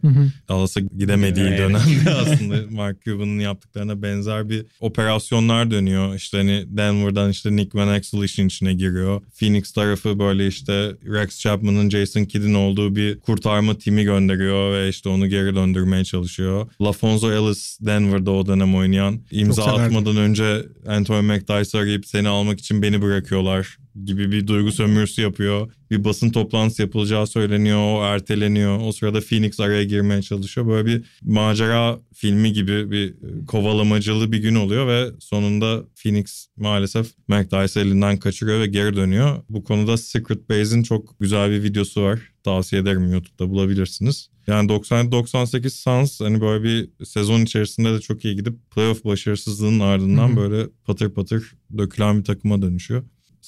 [0.50, 1.60] Dallas'a gidemediği Evet.
[1.60, 6.16] dönemde aslında Mark Cuban'ın yaptıklarına benzer bir operasyonlar dönüyor.
[6.16, 9.22] İşte hani Denver'dan işte Nick Van Exel işin içine giriyor.
[9.40, 10.74] Phoenix tarafı böyle işte
[11.06, 16.68] Rex Chapman'ın Jason Kidd'in olduğu bir kurtarma timi gönderiyor ve işte onu geri döndürmeye çalışıyor.
[16.82, 22.82] LaFonso Ellis Denver'da o dönem oynayan imza atmadan önce Anthony McDyess'ı arayıp seni almak için
[22.82, 25.72] beni bırakıyorlar gibi bir duygu sömürüsü yapıyor.
[25.92, 27.78] Bir basın toplantısı yapılacağı söyleniyor.
[27.78, 28.80] O erteleniyor.
[28.82, 30.68] O sırada Phoenix araya girmeye çalışıyor.
[30.68, 33.16] Böyle bir macera filmi gibi bir
[33.48, 39.44] kovalamacılı bir gün oluyor ve sonunda Phoenix maalesef McDyess'ı elinden kaçırıyor ve geri dönüyor.
[39.50, 42.20] Bu konuda Secret Base'in çok güzel bir videosu var.
[42.44, 44.33] Tavsiye ederim YouTube'da bulabilirsiniz.
[44.48, 50.28] Yani 90-98 Suns hani böyle bir sezon içerisinde de çok iyi gidip playoff başarısızlığının ardından
[50.28, 50.38] Hı hı.
[50.38, 53.04] böyle patır patır dökülen bir takıma dönüşüyor.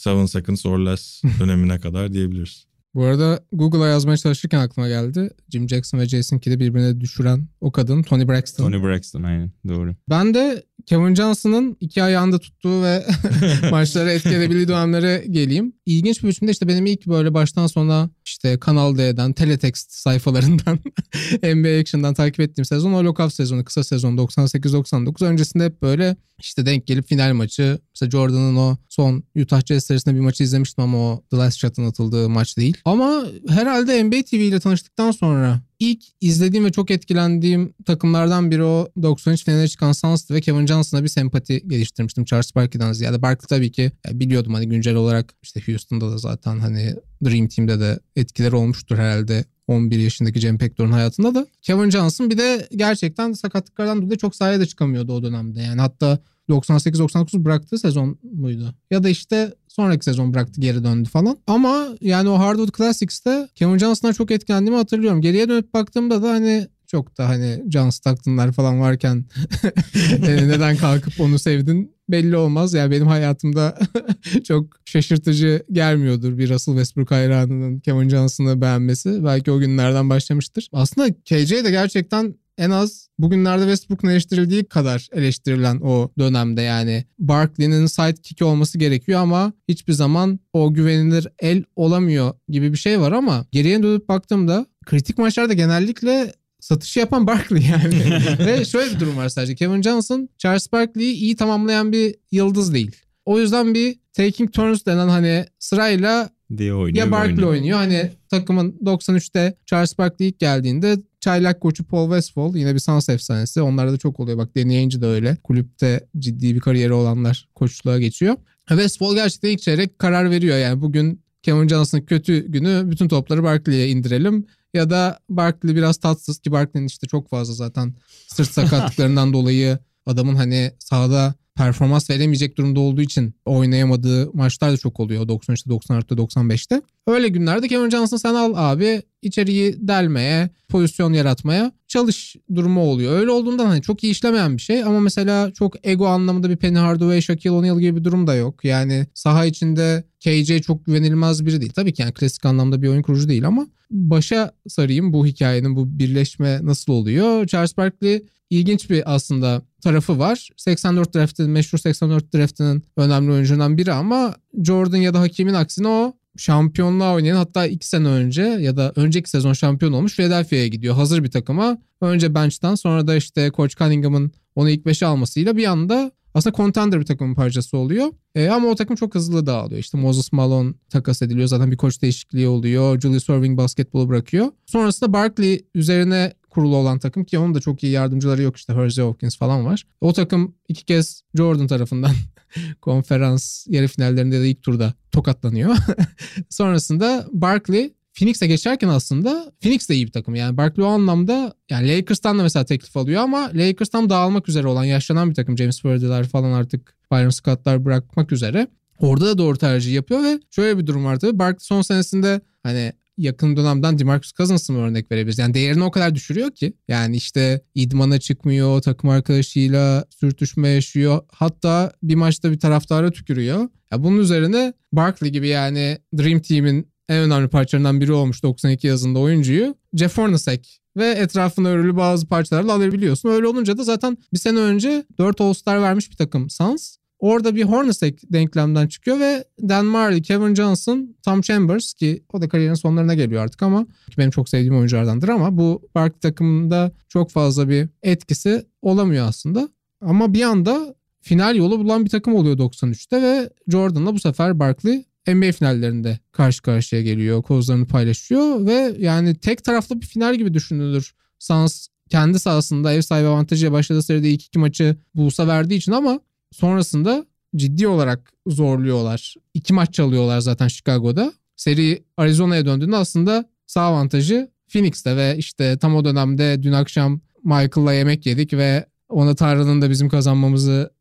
[0.05, 2.65] 7 seconds or less dönemine kadar diyebiliriz.
[2.95, 5.29] Bu arada Google'a yazmaya çalışırken aklıma geldi.
[5.49, 8.71] Jim Jackson ve Jason Kidd'i birbirine düşüren o kadın Tony Braxton.
[8.71, 9.95] Tony Braxton aynen doğru.
[10.09, 13.05] Ben de Kevin Johnson'ın iki ayağında tuttuğu ve
[13.71, 15.73] maçları etkileyebildiği dönemlere geleyim.
[15.85, 20.79] İlginç bir biçimde işte benim ilk böyle baştan sona işte Kanal D'den, teletext sayfalarından,
[21.43, 25.25] NBA Action'dan takip ettiğim sezon o lockout sezonu, kısa sezon 98-99.
[25.25, 27.79] Öncesinde hep böyle işte denk gelip final maçı.
[27.95, 31.85] Mesela Jordan'ın o son Utah Jazz serisinde bir maçı izlemiştim ama o The Last Shot'ın
[31.85, 32.77] atıldığı maç değil.
[32.85, 38.87] Ama herhalde NBA TV ile tanıştıktan sonra ilk izlediğim ve çok etkilendiğim takımlardan biri o
[39.01, 43.21] 93 finaline çıkan Suns'tı ve Kevin Johnson'a bir sempati geliştirmiştim Charles Barkley'den ziyade.
[43.21, 47.99] Barkley tabii ki biliyordum hani güncel olarak işte Houston'da da zaten hani Dream Team'de de
[48.15, 51.47] etkileri olmuştur herhalde 11 yaşındaki Cem Pektor'un hayatında da.
[51.61, 55.61] Kevin Johnson bir de gerçekten sakatlıklardan dolayı çok sahaya da çıkamıyordu o dönemde.
[55.61, 58.75] Yani hatta 98-99 bıraktığı sezon muydu?
[58.91, 61.37] Ya da işte sonraki sezon bıraktı geri döndü falan.
[61.47, 65.21] Ama yani o Hardwood Classics'te Kevin Johnson'a çok etkilendiğimi hatırlıyorum.
[65.21, 69.25] Geriye dönüp baktığımda da hani çok da hani John Stockton'lar falan varken
[70.27, 72.73] e, neden kalkıp onu sevdin belli olmaz.
[72.73, 73.79] Yani benim hayatımda
[74.47, 79.23] çok şaşırtıcı gelmiyordur bir Russell Westbrook hayranının Kevin Johnson'ı beğenmesi.
[79.23, 80.69] Belki o günlerden başlamıştır.
[80.73, 87.85] Aslında KJ de gerçekten en az bugünlerde Westbrook'un eleştirildiği kadar eleştirilen o dönemde yani Barkley'nin
[87.85, 93.45] sidekick olması gerekiyor ama hiçbir zaman o güvenilir el olamıyor gibi bir şey var ama
[93.51, 98.19] geriye dönüp baktığımda kritik maçlarda genellikle satışı yapan Barkley yani.
[98.45, 99.55] Ve şöyle bir durum var sadece.
[99.55, 102.95] Kevin Johnson Charles Barkley'i iyi tamamlayan bir yıldız değil.
[103.25, 107.05] O yüzden bir taking turns denen hani sırayla diye oynuyor.
[107.05, 107.77] ya Barkley oynuyor.
[107.77, 113.61] Hani takımın 93'te Charles Barkley ilk geldiğinde çaylak koçu Paul Westphal yine bir Suns efsanesi.
[113.61, 114.37] Onlarda da çok oluyor.
[114.37, 115.35] Bak Danny Ainge de öyle.
[115.43, 118.35] Kulüpte ciddi bir kariyeri olanlar koçluğa geçiyor.
[118.67, 120.57] Westphal gerçekten ilk çeyrek karar veriyor.
[120.57, 124.45] Yani bugün Kevin Johnson'ın kötü günü bütün topları Barkley'e indirelim.
[124.73, 127.93] Ya da Barkley biraz tatsız ki Barkley'nin işte çok fazla zaten
[128.27, 134.99] sırt sakatlıklarından dolayı adamın hani sahada performans veremeyecek durumda olduğu için oynayamadığı maçlar da çok
[134.99, 136.81] oluyor 93'te, 94'te, 95'te.
[137.07, 143.19] Öyle günlerde Kevin Johnson sen al abi içeriği delmeye, pozisyon yaratmaya çalış durumu oluyor.
[143.19, 146.77] Öyle olduğundan hani çok iyi işlemeyen bir şey ama mesela çok ego anlamında bir Penny
[146.77, 148.65] Hardaway, Shaquille O'Neal gibi bir durum da yok.
[148.65, 151.73] Yani saha içinde KJ çok güvenilmez biri değil.
[151.75, 155.99] Tabii ki yani klasik anlamda bir oyun kurucu değil ama başa sarayım bu hikayenin bu
[155.99, 157.47] birleşme nasıl oluyor?
[157.47, 160.49] Charles Barkley ilginç bir aslında tarafı var.
[160.57, 166.13] 84 draft'ın meşhur 84 draft'ının önemli oyuncularından biri ama Jordan ya da Hakim'in aksine o
[166.37, 170.95] şampiyonluğa oynayan hatta iki sene önce ya da önceki sezon şampiyon olmuş Philadelphia'ya gidiyor.
[170.95, 171.77] Hazır bir takıma.
[172.01, 176.99] Önce bench'ten sonra da işte Coach Cunningham'ın onu ilk beşe almasıyla bir anda aslında contender
[176.99, 178.07] bir takımın parçası oluyor.
[178.35, 179.79] E, ama o takım çok hızlı dağılıyor.
[179.79, 181.47] İşte Moses Malone takas ediliyor.
[181.47, 183.01] Zaten bir koç değişikliği oluyor.
[183.01, 184.51] Julius Erving basketbolu bırakıyor.
[184.65, 189.05] Sonrasında Barkley üzerine kurulu olan takım ki onun da çok iyi yardımcıları yok işte Hersey
[189.05, 189.83] Hawkins falan var.
[190.01, 192.11] O takım iki kez Jordan tarafından
[192.81, 195.75] konferans yarı finallerinde de ilk turda tokatlanıyor.
[196.49, 200.35] Sonrasında Barkley Phoenix'e geçerken aslında Phoenix de iyi bir takım.
[200.35, 204.83] Yani Barkley o anlamda yani Lakers'tan da mesela teklif alıyor ama Lakers'tan dağılmak üzere olan
[204.83, 205.57] yaşlanan bir takım.
[205.57, 208.67] James Worthy'ler falan artık Byron Scott'lar bırakmak üzere.
[208.99, 211.39] Orada da doğru tercih yapıyor ve şöyle bir durum var tabii.
[211.39, 215.39] Barkley son senesinde hani yakın dönemden DeMarcus Cousins'ı mı örnek verebiliriz?
[215.39, 216.73] Yani değerini o kadar düşürüyor ki.
[216.87, 221.21] Yani işte idmana çıkmıyor, takım arkadaşıyla sürtüşme yaşıyor.
[221.31, 223.69] Hatta bir maçta bir taraftara tükürüyor.
[223.91, 229.19] Ya bunun üzerine Barkley gibi yani Dream Team'in en önemli parçalarından biri olmuş 92 yazında
[229.19, 233.29] oyuncuyu Jeff Hornacek ve etrafına örülü bazı parçalarla alabiliyorsun.
[233.29, 236.97] Öyle olunca da zaten bir sene önce 4 All-Star vermiş bir takım Suns.
[237.25, 242.49] Orada bir Hornacek denklemden çıkıyor ve Dan Marley, Kevin Johnson, Tom Chambers ki o da
[242.49, 247.69] kariyerin sonlarına geliyor artık ama benim çok sevdiğim oyunculardandır ama bu Barkley takımında çok fazla
[247.69, 249.69] bir etkisi olamıyor aslında.
[250.01, 255.05] Ama bir anda final yolu bulan bir takım oluyor 93'te ve Jordan'la bu sefer Barkley
[255.27, 257.43] NBA finallerinde karşı karşıya geliyor.
[257.43, 261.15] Kozlarını paylaşıyor ve yani tek taraflı bir final gibi düşünülür.
[261.39, 266.19] Suns kendi sahasında ev sahibi avantajıyla başladığı seride ilk iki maçı Bulls'a verdiği için ama
[266.55, 269.35] sonrasında ciddi olarak zorluyorlar.
[269.53, 271.33] İki maç çalıyorlar zaten Chicago'da.
[271.55, 277.93] Seri Arizona'ya döndüğünde aslında sağ avantajı Phoenix'te ve işte tam o dönemde dün akşam Michael'la
[277.93, 280.91] yemek yedik ve ona Tanrı'nın da bizim kazanmamızı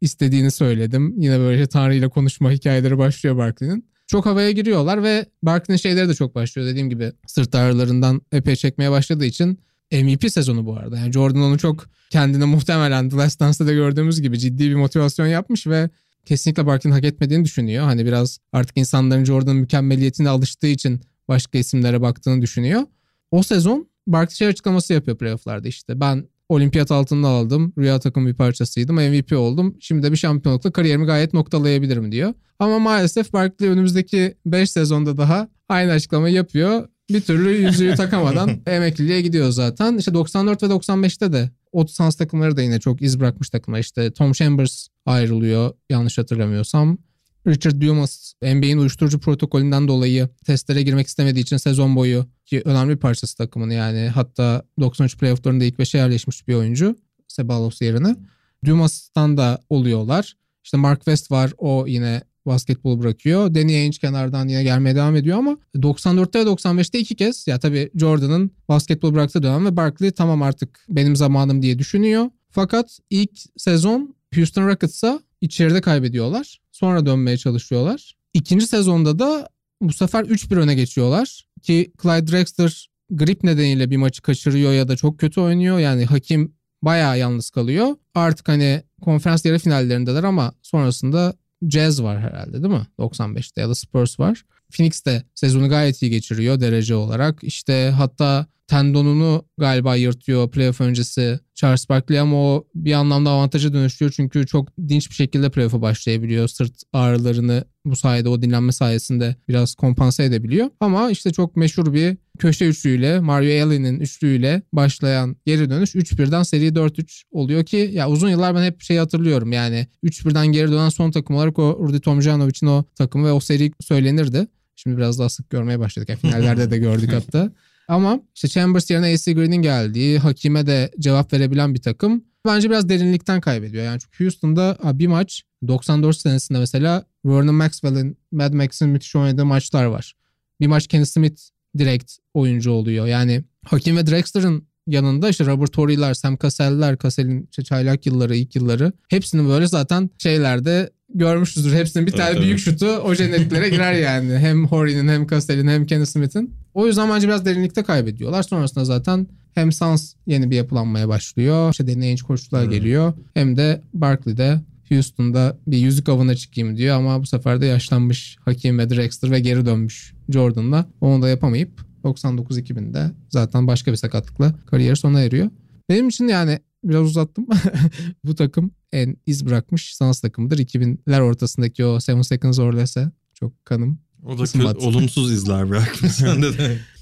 [0.00, 1.14] istediğini söyledim.
[1.20, 3.88] Yine böyle Tanrı ile konuşma hikayeleri başlıyor Barkley'nin.
[4.06, 6.68] Çok havaya giriyorlar ve Barkley'nin şeyleri de çok başlıyor.
[6.68, 9.58] Dediğim gibi sırt ağrılarından epey çekmeye başladığı için
[9.92, 10.98] MVP sezonu bu arada.
[10.98, 15.26] Yani Jordan onu çok kendine muhtemelen The Last Dance'da da gördüğümüz gibi ciddi bir motivasyon
[15.26, 15.90] yapmış ve
[16.24, 17.84] kesinlikle Barkley'nin hak etmediğini düşünüyor.
[17.84, 22.82] Hani biraz artık insanların Jordan'ın mükemmeliyetine alıştığı için başka isimlere baktığını düşünüyor.
[23.30, 26.00] O sezon Barkley şey açıklaması yapıyor playofflarda işte.
[26.00, 27.72] Ben olimpiyat altını aldım.
[27.78, 28.96] Rüya takım bir parçasıydım.
[28.96, 29.76] MVP oldum.
[29.80, 32.34] Şimdi de bir şampiyonlukla kariyerimi gayet noktalayabilirim diyor.
[32.58, 36.88] Ama maalesef Barkley önümüzdeki 5 sezonda daha aynı açıklamayı yapıyor.
[37.10, 39.96] Bir türlü yüzüğü takamadan emekliliğe gidiyor zaten.
[39.96, 43.78] İşte 94 ve 95'te de o Suns takımları da yine çok iz bırakmış takımlar.
[43.78, 46.98] İşte Tom Chambers ayrılıyor yanlış hatırlamıyorsam.
[47.46, 53.00] Richard Dumas NBA'in uyuşturucu protokolünden dolayı testlere girmek istemediği için sezon boyu ki önemli bir
[53.00, 56.96] parçası takımın yani hatta 93 playofflarında ilk 5'e yerleşmiş bir oyuncu
[57.28, 58.16] Sebalos yerine.
[58.64, 60.36] Dumas'tan da oluyorlar.
[60.64, 63.54] İşte Mark West var o yine basketbol bırakıyor.
[63.54, 67.90] Danny Ainge kenardan yine gelmeye devam ediyor ama 94'te ve 95'te iki kez ya tabii
[67.94, 72.30] Jordan'ın basketbol bıraktığı dönem ve Barkley tamam artık benim zamanım diye düşünüyor.
[72.50, 76.60] Fakat ilk sezon Houston Rockets'a içeride kaybediyorlar.
[76.72, 78.12] Sonra dönmeye çalışıyorlar.
[78.34, 79.48] İkinci sezonda da
[79.80, 81.46] bu sefer 3-1 öne geçiyorlar.
[81.62, 85.78] Ki Clyde Drexler grip nedeniyle bir maçı kaçırıyor ya da çok kötü oynuyor.
[85.78, 87.96] Yani hakim bayağı yalnız kalıyor.
[88.14, 92.86] Artık hani konferans yarı finallerindeler ama sonrasında Jazz var herhalde değil mi?
[92.98, 94.44] 95'te ya da Spurs var.
[94.70, 97.44] Phoenix de sezonu gayet iyi geçiriyor derece olarak.
[97.44, 104.12] İşte hatta tendonunu galiba yırtıyor playoff öncesi Charles Barkley ama o bir anlamda avantaja dönüşüyor
[104.16, 106.48] çünkü çok dinç bir şekilde playoff'a başlayabiliyor.
[106.48, 110.70] Sırt ağrılarını bu sayede o dinlenme sayesinde biraz kompanse edebiliyor.
[110.80, 116.68] Ama işte çok meşhur bir köşe üçlüyle Mario Allen'in üçlüyle başlayan geri dönüş 3-1'den seri
[116.68, 121.10] 4-3 oluyor ki ya uzun yıllar ben hep şeyi hatırlıyorum yani 3-1'den geri dönen son
[121.10, 124.46] takım olarak o Rudy Tomjanovic'in o takımı ve o seri söylenirdi.
[124.76, 126.08] Şimdi biraz daha sık görmeye başladık.
[126.08, 127.52] Yani finallerde de gördük hatta.
[127.88, 132.24] Ama işte Chambers yerine AC Green'in geldiği, hakime de cevap verebilen bir takım.
[132.46, 133.84] Bence biraz derinlikten kaybediyor.
[133.84, 139.84] Yani çünkü Houston'da bir maç 94 senesinde mesela Vernon Maxwell'in, Mad Max'in müthiş oynadığı maçlar
[139.84, 140.14] var.
[140.60, 141.42] Bir maç Kenny Smith
[141.78, 143.06] direkt oyuncu oluyor.
[143.06, 148.56] Yani Hakim ve Drexler'ın yanında işte Robert Horry'ler, Sam Cassell'ler, Cassell'in işte çaylak yılları, ilk
[148.56, 151.72] yılları hepsini böyle zaten şeylerde görmüşüzdür.
[151.74, 152.44] Hepsinin bir tane tabii.
[152.44, 154.32] büyük şutu o jeneriklere girer yani.
[154.38, 156.54] Hem Horry'nin hem Cassell'in hem Kenny Smith'in.
[156.74, 158.42] O yüzden bence biraz derinlikte kaybediyorlar.
[158.42, 161.70] Sonrasında zaten hem Suns yeni bir yapılanmaya başlıyor.
[161.70, 162.70] İşte deneyici koçlar Hmm.
[162.70, 163.12] geliyor.
[163.34, 168.78] Hem de Barkley'de Houston'da bir yüzük avına çıkayım diyor ama bu sefer de yaşlanmış Hakim
[168.78, 170.86] ve Drexler ve geri dönmüş Jordan'la.
[171.00, 175.50] Onu da yapamayıp 99-2000'de zaten başka bir sakatlıkla kariyeri sona eriyor.
[175.88, 177.46] Benim için yani biraz uzattım.
[178.24, 180.58] bu takım en iz bırakmış Suns takımıdır.
[180.58, 183.98] 2000'ler ortasındaki o 7 Seconds or Less'e çok kanım.
[184.24, 184.42] O da
[184.86, 186.20] olumsuz izler bırakmış.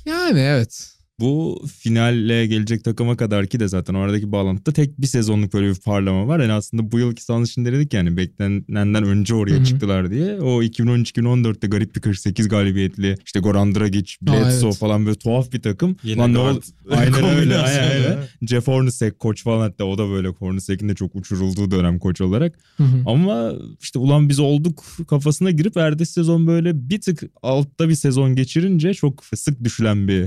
[0.06, 0.95] Yani evet.
[1.20, 5.80] Bu finalle gelecek takıma kadar ki de zaten oradaki bağlantıda tek bir sezonluk böyle bir
[5.80, 6.40] parlama var.
[6.40, 9.64] Yani aslında bu yılki Suns için de dedik yani beklenenden önce oraya Hı hı.
[9.64, 10.40] çıktılar diye.
[10.40, 14.78] O 2013-2014'te garip bir 48 galibiyetli işte Goran Dragic, Bledsoe evet.
[14.78, 15.96] falan böyle tuhaf bir takım.
[16.02, 16.60] Yine Lan ne oldu?
[16.90, 17.56] Aynen öyle.
[17.56, 18.18] Aynen öyle.
[18.42, 22.58] Jeff Hornacek koç falan hatta o da böyle Hornacek'in de çok uçurulduğu dönem koç olarak.
[22.76, 23.02] Hı hı.
[23.06, 28.36] Ama işte ulan biz olduk kafasına girip ertesi sezon böyle bir tık altta bir sezon
[28.36, 30.26] geçirince çok sık düşülen bir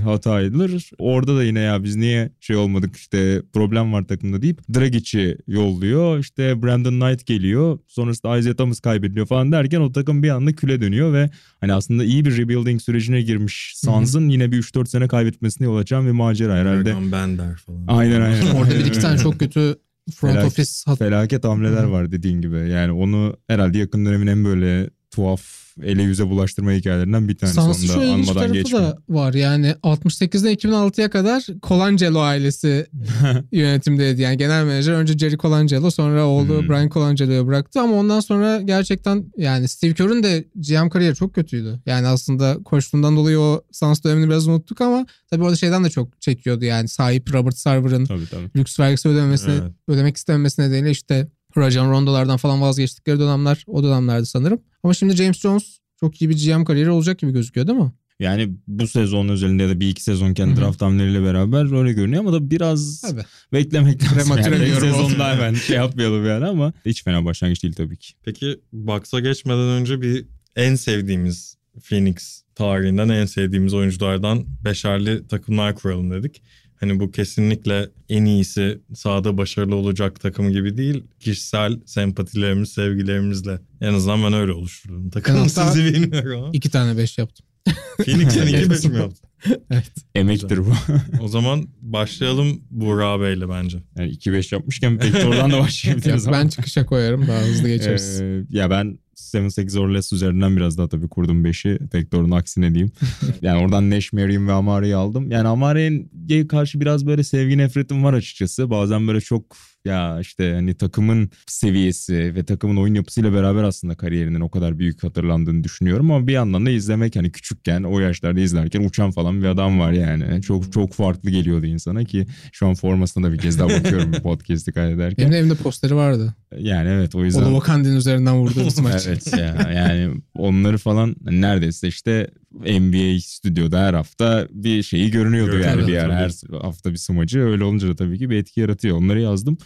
[0.83, 1.13] hataydılar.
[1.15, 6.19] Orada da yine ya biz niye şey olmadık işte problem var takımda deyip Dragic'i yolluyor.
[6.19, 7.79] İşte Brandon Knight geliyor.
[7.87, 11.29] Sonrasında Isaiah Thomas kaybediliyor falan derken o takım bir anda küle dönüyor ve
[11.61, 16.05] hani aslında iyi bir rebuilding sürecine girmiş Suns'ın yine bir 3-4 sene kaybetmesine yol açan
[16.05, 16.95] bir macera herhalde.
[17.11, 17.83] Bender falan.
[17.87, 18.55] Aynen aynen.
[18.55, 19.75] Orada bir iki tane çok kötü
[20.15, 22.69] front Felaket- office hat Felaket hamleler var dediğin gibi.
[22.69, 27.55] Yani onu herhalde yakın dönemin en böyle tuhaf ele yüze bulaştırma hikayelerinden bir tanesi.
[27.55, 29.33] Sans'ın Onu da şöyle anmadan tarafı da var.
[29.33, 32.87] Yani 68'den 2006'ya kadar Colangelo ailesi
[33.51, 34.21] yönetimdeydi.
[34.21, 36.69] Yani genel menajer önce Jerry Colangelo sonra oğlu Hmm.
[36.69, 41.79] Brian Colangelo'ya bıraktı ama ondan sonra gerçekten yani Steve Kerr'ün de GM kariyeri çok kötüydü.
[41.85, 46.21] Yani aslında koçluğundan dolayı o Suns dönemini biraz unuttuk ama tabii orada şeyden de çok
[46.21, 48.07] çekiyordu yani sahip Robert Sarver'ın
[48.55, 49.71] lüks vergisi ödememesine, Evet.
[49.87, 54.59] ödemek istememesi nedeniyle işte Rajon Rondo'lardan falan vazgeçtikleri dönemler o dönemlerdi sanırım.
[54.83, 57.91] Ama şimdi James Jones çok iyi bir GM kariyeri olacak gibi gözüküyor değil mi?
[58.19, 60.55] Yani bu sezon özelinde ya da bir iki sezonken Hı hı.
[60.55, 63.25] draft hamleleriyle beraber öyle görünüyor ama da biraz Tabii.
[63.53, 64.17] beklemek lazım.
[64.17, 64.65] Prematüre Yani.
[64.65, 64.73] bir.
[64.73, 68.13] Sezonda hemen şey yapmayalım yani ama hiç fena başlangıç değil tabii ki.
[68.23, 76.11] Peki Bucks'a geçmeden önce bir en sevdiğimiz Phoenix tarihinden en sevdiğimiz oyunculardan beşerli takımlar kuralım
[76.11, 76.41] dedik.
[76.79, 81.03] Hani bu kesinlikle en iyisi sahada başarılı olacak takım gibi değil.
[81.19, 83.59] Kişisel sempatilerimiz, sevgilerimizle.
[83.81, 85.09] En azından ben öyle oluşturdum.
[85.09, 86.49] Takım Ben hatta- sizi bilmiyorum ama.
[86.53, 87.45] İki tane beş yaptım.
[87.97, 89.29] Phoenix'in iki beş mi yaptı?
[90.15, 90.73] Emektir bu.
[91.21, 93.77] O zaman başlayalım Buğra Bey'le bence.
[93.97, 96.31] Yani 2-5 yapmışken pek oradan da başlayabiliriz.
[96.31, 98.21] ben çıkışa koyarım daha hızlı geçeriz.
[98.21, 98.99] Ee, ya ben
[99.33, 101.79] 7-8 or less üzerinden biraz daha tabii kurdum 5'i.
[101.93, 102.91] Vector'un aksine diyeyim.
[103.41, 105.31] yani oradan Nash, Merriam ve Amare'yi aldım.
[105.31, 108.69] Yani Amare'ye karşı biraz böyle sevgi nefretim var açıkçası.
[108.69, 109.43] Bazen böyle çok
[109.85, 115.03] ya işte hani takımın seviyesi ve takımın oyun yapısıyla beraber aslında kariyerinin o kadar büyük
[115.03, 119.47] hatırlandığını düşünüyorum ama bir yandan da izlemek hani küçükken o yaşlarda izlerken uçan falan bir
[119.47, 120.41] adam var yani.
[120.41, 124.71] Çok çok farklı geliyordu insana ki şu an formasına da bir kez daha bakıyorum podcast'i
[124.71, 125.17] kaydederken.
[125.25, 126.33] Benim de evimde posteri vardı.
[126.57, 127.43] Yani evet o yüzden.
[127.43, 129.07] Olu Kandil'in üzerinden vurduğumuz maç.
[129.07, 135.77] Evet ya yani onları falan neredeyse işte NBA stüdyoda her hafta bir şeyi görünüyordu Görünüyor,
[135.77, 136.09] yani bir yer.
[136.09, 136.31] Her
[136.61, 138.97] hafta bir smacı öyle olunca da tabii ki bir etki yaratıyor.
[138.97, 139.57] Onları yazdım.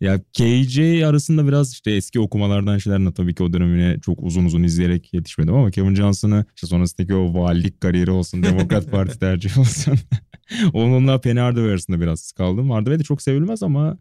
[0.00, 4.62] Ya KJ arasında biraz işte eski okumalardan şeylerle tabii ki o dönemine çok uzun uzun
[4.62, 9.94] izleyerek yetişmedim ama Kevin Johnson'ı işte sonrasındaki o valilik kariyeri olsun, Demokrat Parti tercihi olsun.
[10.72, 12.70] Onunla Penny Hardaway arasında biraz kaldım.
[12.70, 13.98] Hardaway de çok sevilmez ama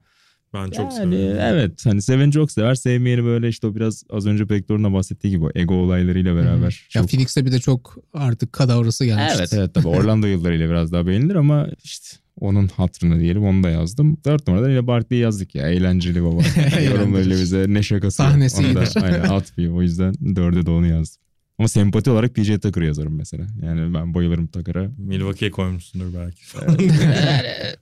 [0.53, 1.37] Ben çok yani seviyorum.
[1.41, 5.31] evet hani seven çok sever sevmeyeni böyle işte o biraz az önce Pektor'un da bahsettiği
[5.33, 6.87] gibi ego olaylarıyla beraber.
[6.95, 7.09] Ya çok...
[7.09, 9.37] Phoenix'te bir de çok artık kadavrası gelmişti.
[9.39, 13.69] Evet evet tabii Orlando yıllarıyla biraz daha beğenilir ama işte onun hatırına diyelim onu da
[13.69, 14.17] yazdım.
[14.25, 16.41] Dört numaradan yine Barkley'i yazdık ya eğlenceli baba.
[16.85, 18.17] Yorumlarıyla bize ne şakası.
[18.17, 19.03] Sahnesi iyidir.
[19.03, 21.21] aynen atmıyor o yüzden dörde de onu yazdım.
[21.61, 23.47] Ama sempati olarak PJ Tucker yazarım mesela.
[23.61, 24.91] Yani ben bayılırım Tucker'a.
[24.97, 26.41] Milwaukee'ye koymuşsundur belki.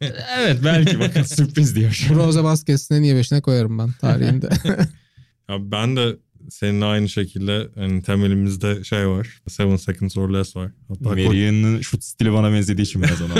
[0.39, 2.07] evet belki bakın sürpriz diyor.
[2.09, 4.49] Brose Basket'in en iyi beşine koyarım ben tarihinde.
[5.49, 6.17] Ya ben de
[6.49, 9.41] seninle aynı şekilde hani temelimizde şey var.
[9.47, 10.71] Seven Seconds or Less var.
[10.87, 13.33] Hatta Marian'ın şut stili bana benzediği için biraz ona.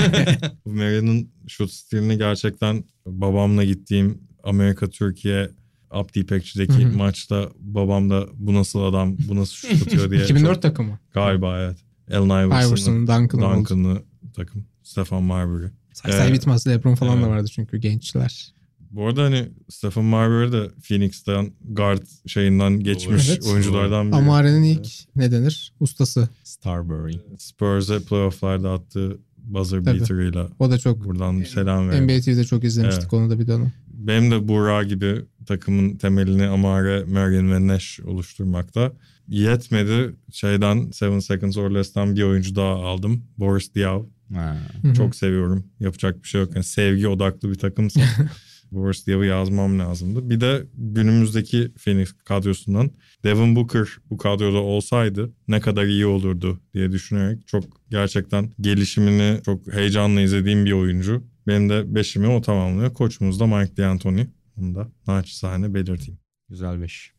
[0.66, 5.50] bu Marian'ın şut stilini gerçekten babamla gittiğim Amerika Türkiye
[5.90, 6.96] Abdi İpekçi'deki Hı hı.
[6.96, 10.22] maçta babam da bu nasıl adam bu nasıl şut atıyor diye.
[10.24, 10.98] 2004 çok- takımı.
[11.12, 11.76] Galiba evet.
[12.12, 13.58] Allen Iverson'ın Iverson'ın, Duncan'ın oldu.
[13.58, 14.02] Duncan'lı
[14.34, 14.64] takım.
[14.82, 15.66] Stefan Marbury.
[15.92, 16.66] Say Ee, bitmez.
[16.66, 17.28] Lebron falan da evet.
[17.30, 18.52] vardı çünkü gençler.
[18.90, 23.46] Bu arada hani Stephen Marbury de Phoenix'ten guard şeyinden geçmiş Evet.
[23.46, 24.16] oyunculardan biri.
[24.16, 25.72] Amare'nin ilk ne denir?
[25.80, 26.28] Ustası.
[26.44, 27.14] Starbury.
[27.38, 29.98] Spurs'e playoff'larda attığı buzzer Tabii.
[30.00, 30.48] beater'ıyla.
[30.58, 32.04] O da çok Buradan selam verelim.
[32.04, 33.72] NBA TV'de çok izlemiştik onu da bir dönem.
[33.88, 38.92] Benim de Buğra gibi takımın temelini Amare, Marion ve Nash oluşturmakta.
[39.28, 40.16] Yetmedi.
[40.32, 43.24] Şeyden Seven Seconds or Less'ten bir oyuncu daha aldım.
[43.38, 44.08] Boris Diaw.
[44.34, 44.56] Ha.
[44.96, 45.66] Çok seviyorum.
[45.80, 46.54] Yapacak bir şey yok.
[46.54, 48.00] Yani sevgi odaklı bir takımsa
[48.72, 50.30] Boris Diaw'ı yazmam lazımdı.
[50.30, 52.90] Bir de günümüzdeki Phoenix kadrosundan
[53.24, 59.72] Devin Booker bu kadroda olsaydı ne kadar iyi olurdu diye düşünerek çok gerçekten gelişimini çok
[59.72, 61.24] heyecanla izlediğim bir oyuncu.
[61.46, 62.94] Benim de beşimi o tamamlıyor.
[62.94, 64.26] Koçumuz da Mike D'Antoni.
[64.60, 66.20] Onu da naçizane belirteyim.
[66.48, 67.12] Güzel beş.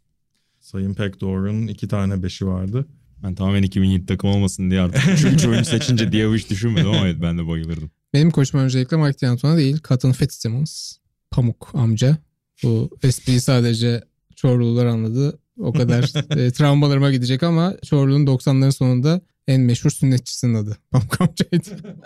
[0.60, 2.88] Sayın pek doğru'nun iki tane beşi vardı.
[3.24, 7.22] Ben tamamen 2007 takım olmasın diye artık 3 oyuncu seçince diye hiç düşünmedim ama evet
[7.22, 7.92] ben de bayılırdım.
[8.14, 9.80] Benim koçum öncelikle Mike D'Antoni değil.
[9.88, 10.98] Cotton Fitzsimmons.
[11.32, 12.18] Pamuk amca.
[12.64, 14.04] Bu espriyi sadece
[14.36, 15.40] Çorlular anladı.
[15.58, 16.04] O kadar
[16.38, 20.78] e, travmalarıma gidecek ama Çorlu'nun 90'ların sonunda en meşhur sünnetçisinin adı.
[20.92, 22.00] Pamuk amcaydı.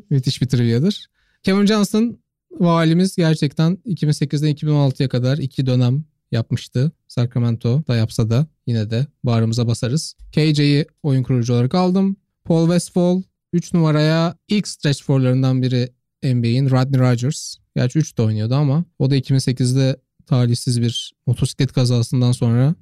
[0.10, 1.06] Müthiş bir triviadır.
[1.42, 2.18] Kevin Johnson
[2.50, 6.92] valimiz gerçekten 2008'den 2016'ya kadar iki dönem yapmıştı.
[7.08, 10.14] Sacramento'da yapsa da yine de bağrımıza basarız.
[10.32, 12.16] KJ'yi oyun kurucu olarak aldım.
[12.44, 13.22] Paul Westphal
[13.52, 15.88] 3 numaraya ilk stretch four'larından biri
[16.22, 17.56] NBA'in Rodney Rogers.
[17.76, 19.96] Gerçi 3 de oynuyordu ama o da 2008'de
[20.26, 22.74] talihsiz bir motosiklet kazasından sonra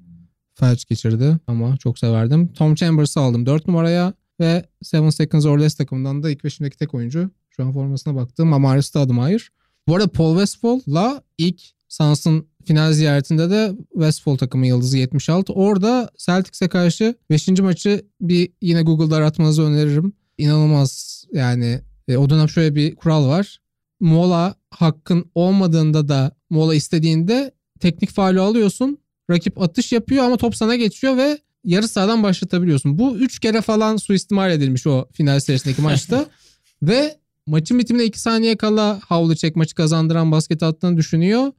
[0.54, 2.52] felç geçirdi ama çok severdim.
[2.52, 6.94] Tom Chambers'ı aldım 4 numaraya ve Seven Seconds or Less takımından da ilk beşimdeki tek
[6.94, 7.30] oyuncu.
[7.50, 8.52] Şu an formasına baktım.
[8.52, 9.42] Amari Stoudemire.
[9.88, 15.52] Bu arada Paul Westphal'la ilk Suns'ın final ziyaretinde de Westphal takımı yıldızı 76.
[15.52, 17.48] Orada Celtics'e karşı 5.
[17.48, 20.12] maçı bir yine Google'da aratmanızı öneririm.
[20.38, 23.60] İnanılmaz yani e, o dönem şöyle bir kural var.
[24.00, 28.98] Mola hakkın olmadığında da mola istediğinde teknik faulü alıyorsun.
[29.30, 32.98] Rakip atış yapıyor ama top sana geçiyor ve yarı sahadan başlatabiliyorsun.
[32.98, 36.26] Bu 3 kere falan suistimal edilmiş o final serisindeki maçta.
[36.82, 37.16] ve
[37.46, 41.52] maçın bitimine 2 saniye kala havlu çek maçı kazandıran basket attığını düşünüyor.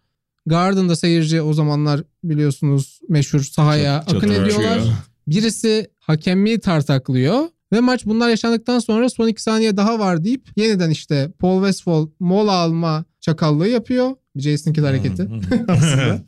[0.45, 4.77] Garden'da seyirci o zamanlar biliyorsunuz meşhur sahaya Çat- akın ediyorlar.
[4.77, 4.93] açıyor.
[5.27, 7.39] Birisi hakemliği tartaklıyor.
[7.73, 12.07] Ve maç bunlar yaşandıktan sonra son 2 saniye daha var deyip yeniden işte Paul Westphal
[12.19, 14.11] mola alma çakallığı yapıyor.
[14.35, 15.21] Jason Kidd hareketi
[15.67, 16.21] aslında.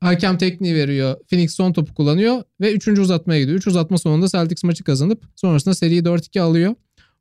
[0.00, 1.16] Hakem tekniği veriyor.
[1.30, 2.88] Phoenix son topu kullanıyor ve 3.
[2.88, 3.58] uzatmaya gidiyor.
[3.58, 6.74] 3 uzatma sonunda Celtics maçı kazanıp sonrasında seriyi 4-2 alıyor.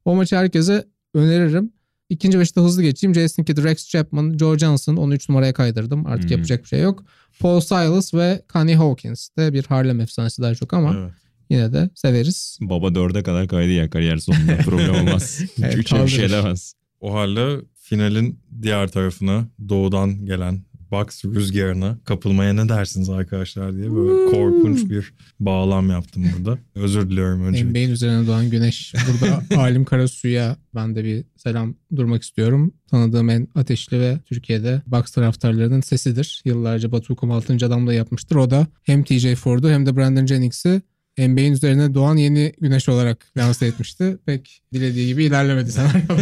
[0.05, 1.71] O maçı herkese öneririm.
[2.09, 3.15] İkinci beşte hızlı geçeyim.
[3.15, 4.95] Jason Kidd, Rex Chapman, Joe Johnson.
[4.95, 6.05] Onu 3 numaraya kaydırdım.
[6.05, 6.31] Artık Hmm.
[6.31, 7.03] yapacak bir şey yok.
[7.39, 11.11] Paul Silas ve Connie Hawkins de bir Harlem efsanesi daha çok ama Evet.
[11.49, 12.57] yine de severiz.
[12.61, 15.39] Baba dörde kadar kaydı ya kariyer sonunda problem olmaz.
[15.63, 16.43] Evet, Üçe bir şey kaldırır.
[16.43, 16.73] demez.
[17.01, 20.61] O halde finalin diğer tarafına doğudan gelen
[20.91, 26.59] Bucks rüzgarına kapılmaya ne dersiniz arkadaşlar diye böyle korkunç bir bağlam yaptım burada.
[26.75, 27.69] Özür diliyorum öncelikle.
[27.69, 28.93] NBA'in üzerine doğan güneş.
[28.93, 32.73] Burada Halim Karasu'ya ben de bir selam durmak istiyorum.
[32.91, 36.41] Tanıdığım en ateşli ve Türkiye'de Bucks taraftarlarının sesidir.
[36.45, 37.53] Yıllarca Batukum 6.
[37.53, 38.35] adam da yapmıştır.
[38.35, 40.81] O da hem TJ Ford'u hem de Brandon Jennings'i
[41.17, 44.17] NBA'in üzerine doğan yeni güneş olarak lanse etmişti.
[44.25, 46.01] Pek dilediği gibi ilerlemedi senaryo.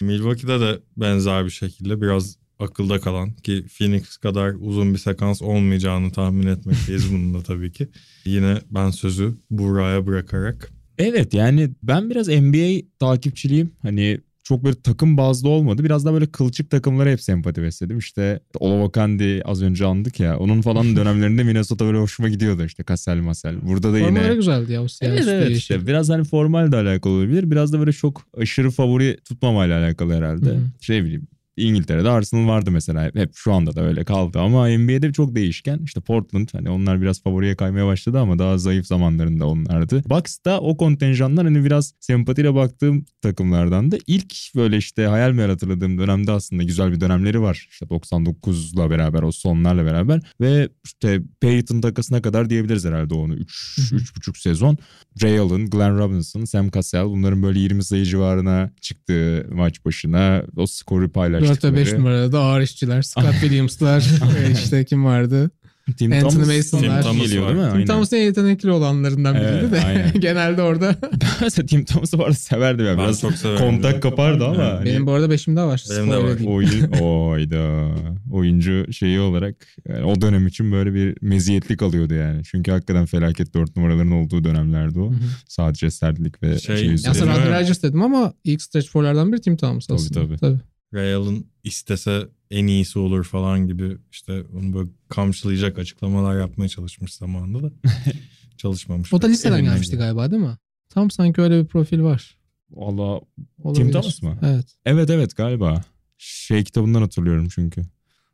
[0.00, 6.12] Milwaukee'de de benzer bir şekilde biraz akılda kalan ki Phoenix kadar uzun bir sekans olmayacağını
[6.12, 7.88] tahmin etmekteyiz bunun da tabii ki.
[8.24, 13.72] Yine ben sözü Buraya bırakarak Evet yani ben biraz NBA takipçiliyim.
[13.82, 15.84] Hani çok böyle takım bazlı olmadı.
[15.84, 17.98] Biraz daha böyle kılçık takımlara hep sempati besledim.
[17.98, 20.38] İşte Olowokandi az önce andık ya.
[20.38, 23.62] Onun falan dönemlerinde Minnesota böyle hoşuma gidiyordu işte Cassell Masel.
[23.62, 24.34] Burada da Formaları yine...
[24.34, 25.56] güzeldi ya o siyah Evet evet yeşil.
[25.56, 27.50] işte biraz hani formal de alakalı olabilir.
[27.50, 30.46] Biraz da böyle çok aşırı favori tutmamayla alakalı herhalde.
[30.46, 30.62] Hı hı.
[30.80, 31.26] Şey bileyim
[31.56, 33.10] İngiltere'de Arsenal vardı mesela.
[33.14, 35.80] Hep, şu anda da öyle kaldı ama NBA'de çok değişken.
[35.84, 40.02] İşte Portland hani onlar biraz favoriye kaymaya başladı ama daha zayıf zamanlarında onlardı.
[40.10, 45.48] Bucks da o kontenjanlar hani biraz sempatiyle baktığım takımlardan da ilk böyle işte hayal meyal
[45.48, 47.66] hatırladığım dönemde aslında güzel bir dönemleri var.
[47.70, 53.34] İşte 99'la beraber o sonlarla beraber ve işte Peyton takasına kadar diyebiliriz herhalde onu.
[53.34, 54.78] 3 3,5 sezon.
[55.22, 60.66] Ray Allen, Glenn Robinson, Sam Cassell bunların böyle 20 sayı civarına çıktığı maç başına o
[60.66, 61.12] skoru
[61.48, 61.74] 4 paylaştıkları.
[61.74, 63.02] ve 5 numarada da ağır işçiler.
[63.02, 64.00] Scott Williams'lar.
[64.48, 65.50] e, işte kim vardı?
[65.98, 67.02] Tim Anthony Thomas, Mason'lar.
[67.02, 67.64] Tim Thomas geliyor değil mi?
[67.64, 67.86] Tim Aynen.
[67.86, 69.80] Thomas'ın en yetenekli olanlarından biriydi Evet, de.
[69.86, 70.12] aynen.
[70.20, 70.96] Genelde orada.
[71.40, 72.98] Mesela Tim Thomas'ı bu arada severdim ya.
[72.98, 73.58] ben Biraz çok severim.
[73.58, 74.54] kontak kapardı ama.
[74.64, 74.72] Evet.
[74.78, 75.84] hani Benim bu arada beşim daha var.
[75.90, 76.38] Benim de var.
[76.46, 77.88] oyun oyda
[78.32, 79.54] oyuncu şeyi olarak
[79.88, 82.42] yani o dönem için böyle bir meziyetlik alıyordu yani.
[82.44, 85.12] Çünkü hakikaten felaket dört numaraların olduğu dönemlerdi o.
[85.48, 87.32] Sadece sertlik ve Şey- şey, aslında?
[87.32, 90.36] Rodney Rogers dedim ama ilk stretch four'lardan biri Tim Thomas Tabii, aslında.
[90.36, 90.58] tabii.
[90.94, 97.14] Ray Allen istese en iyisi olur falan gibi işte onu böyle kamçılayacak açıklamalar yapmaya çalışmış
[97.14, 97.72] zamanında da
[98.56, 99.12] çalışmamış.
[99.12, 100.04] O da liseden gelmişti yani.
[100.04, 100.56] galiba değil mi?
[100.88, 102.36] Tam sanki öyle bir profil var.
[102.76, 103.20] Allah
[103.62, 103.84] Olabilir.
[103.84, 104.38] Tim Thomas mı?
[104.42, 104.66] Evet.
[104.84, 105.84] Evet evet galiba.
[106.18, 107.82] Şey kitabından hatırlıyorum çünkü.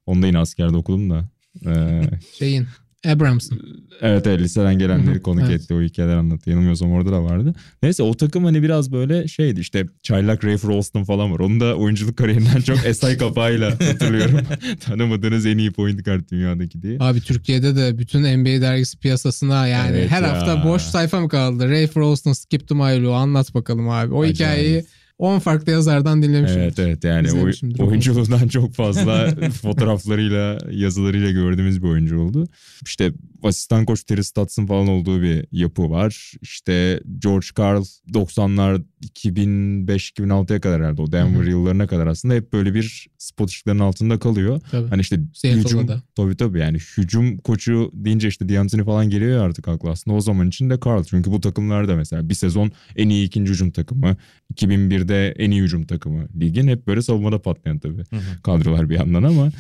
[0.07, 1.29] Onu da yine askerde okudum da.
[1.67, 2.03] Ee,
[2.39, 2.67] Şeyin.
[3.07, 3.59] Abramson.
[4.01, 5.61] evet evet liseden gelenleri konuk evet.
[5.61, 6.51] etti o hikayeler anlattı.
[6.51, 7.55] Yanılmıyorsam orada da vardı.
[7.83, 11.39] Neyse o takım hani biraz böyle şeydi işte çaylak Rafe Rolston falan var.
[11.39, 14.41] Onu da oyunculuk kariyerinden çok Esay kapağıyla hatırlıyorum.
[14.81, 16.97] Tanımadığınız en iyi point guard dünyadaki diye.
[17.01, 20.33] Abi Türkiye'de de bütün NBA dergisi piyasasına yani Evet her ya.
[20.33, 21.71] hafta boş sayfa mı kaldı?
[21.71, 24.15] Rafe Rolston, Skip Milo anlat bakalım abi.
[24.15, 24.35] O Acayip.
[24.37, 24.85] hikayeyi
[25.19, 26.61] 10 farklı yazardan dinlemişim.
[26.61, 29.29] Evet evet yani oy- oyunculuğundan çok fazla
[29.63, 32.49] fotoğraflarıyla yazılarıyla gördüğümüz bir oyuncu oldu.
[32.85, 33.13] İşte
[33.43, 36.33] asistan koç Terry Stotts'ın falan olduğu bir yapı var.
[36.43, 38.83] İşte George Karl 90'lar
[39.15, 41.51] 2005-2006'ya kadar herhalde o Denver Hı hı.
[41.51, 44.61] yıllarına kadar aslında hep böyle bir spot ışıklarının altında kalıyor.
[44.71, 44.89] Tabii.
[44.89, 46.03] Hani işte Seattle'da hücum da.
[46.17, 50.21] tabii tabii yani hücum koçu deyince işte D'Antoni falan geliyor ya artık aklı aslında o
[50.21, 51.05] zaman için de Karl.
[51.05, 54.17] Çünkü bu takımlarda mesela bir sezon en iyi ikinci hücum takımı,
[54.55, 58.03] 2001'de en iyi hücum takımı ligin hep böyle savunmada patlayan tabii
[58.43, 59.51] kadrolar bir yandan ama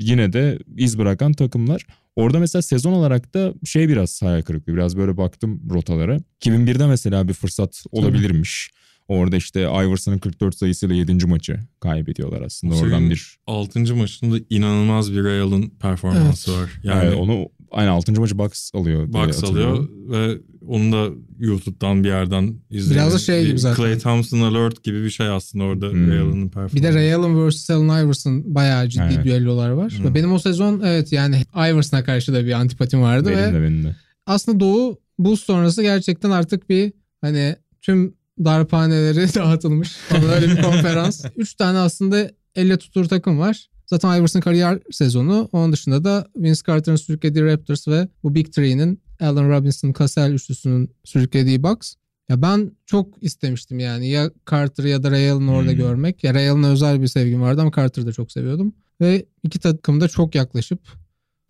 [0.00, 1.86] yine de iz bırakan takımlar.
[2.16, 4.74] Orada mesela sezon olarak da şey biraz hayal kırıklığı.
[4.74, 6.18] Biraz böyle baktım rotalara.
[6.40, 8.70] 2001'de mesela bir fırsat olabilirmiş.
[9.08, 11.26] Orada işte Iverson'ın 44 sayısıyla 7.
[11.26, 12.74] maçı kaybediyorlar aslında.
[12.74, 13.96] Oradan bir 6.
[13.96, 16.70] maçında inanılmaz bir Ray Allen performansı var.
[16.82, 18.12] Yani yani onu aynı 6.
[18.20, 19.12] maçı Bucks alıyor.
[19.12, 20.38] diye Bucks alıyor ve
[20.68, 21.08] onu da
[21.38, 22.96] YouTube'dan bir yerden izledim.
[22.96, 23.82] Biraz da şey gibi zaten.
[23.82, 26.10] Clay Thompson alert gibi bir şey aslında orada Hmm.
[26.10, 26.76] Ray Allen'ın performansı.
[26.76, 27.70] Bir de Ray Allen vs.
[27.70, 29.24] Allen Iverson bayağı ciddi Evet.
[29.24, 29.92] düellolar var.
[30.04, 33.62] Ve Benim o sezon evet yani Iverson'a karşı da bir antipatim vardı Benim ve de
[33.62, 33.96] benim de.
[34.26, 38.14] aslında Doğu Bulls sonrası gerçekten artık bir hani tüm
[38.44, 41.24] darphaneleri dağıtılmış falan öyle bir konferans.
[41.36, 43.66] Üç tane aslında elle tutulur takım var.
[43.86, 45.48] Zaten Iverson kariyer sezonu.
[45.52, 50.90] Onun dışında da Vince Carter'ın sürüklediği Raptors ve bu Big Three'nin Allen Robinson, Cassell üçlüsünün
[51.04, 51.94] sürüklediği Bucks.
[52.28, 55.78] Ya ben çok istemiştim yani ya Carter'ı ya da Ray Allen'ı orada Hmm.
[55.78, 56.24] görmek.
[56.24, 58.72] Ya Ray Allen'a özel bir sevgim vardı ama Carter'ı da çok seviyordum.
[59.00, 60.80] Ve iki takım da çok yaklaşıp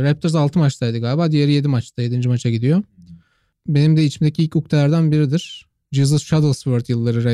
[0.00, 1.32] Raptors 6 maçtaydı galiba.
[1.32, 2.02] Diğeri 7 maçta.
[2.02, 2.28] 7.
[2.28, 2.82] maça gidiyor.
[3.68, 5.65] Benim de içimdeki ilk ukdelerden biridir.
[5.96, 7.24] Jesus Shuttlesworth yılları.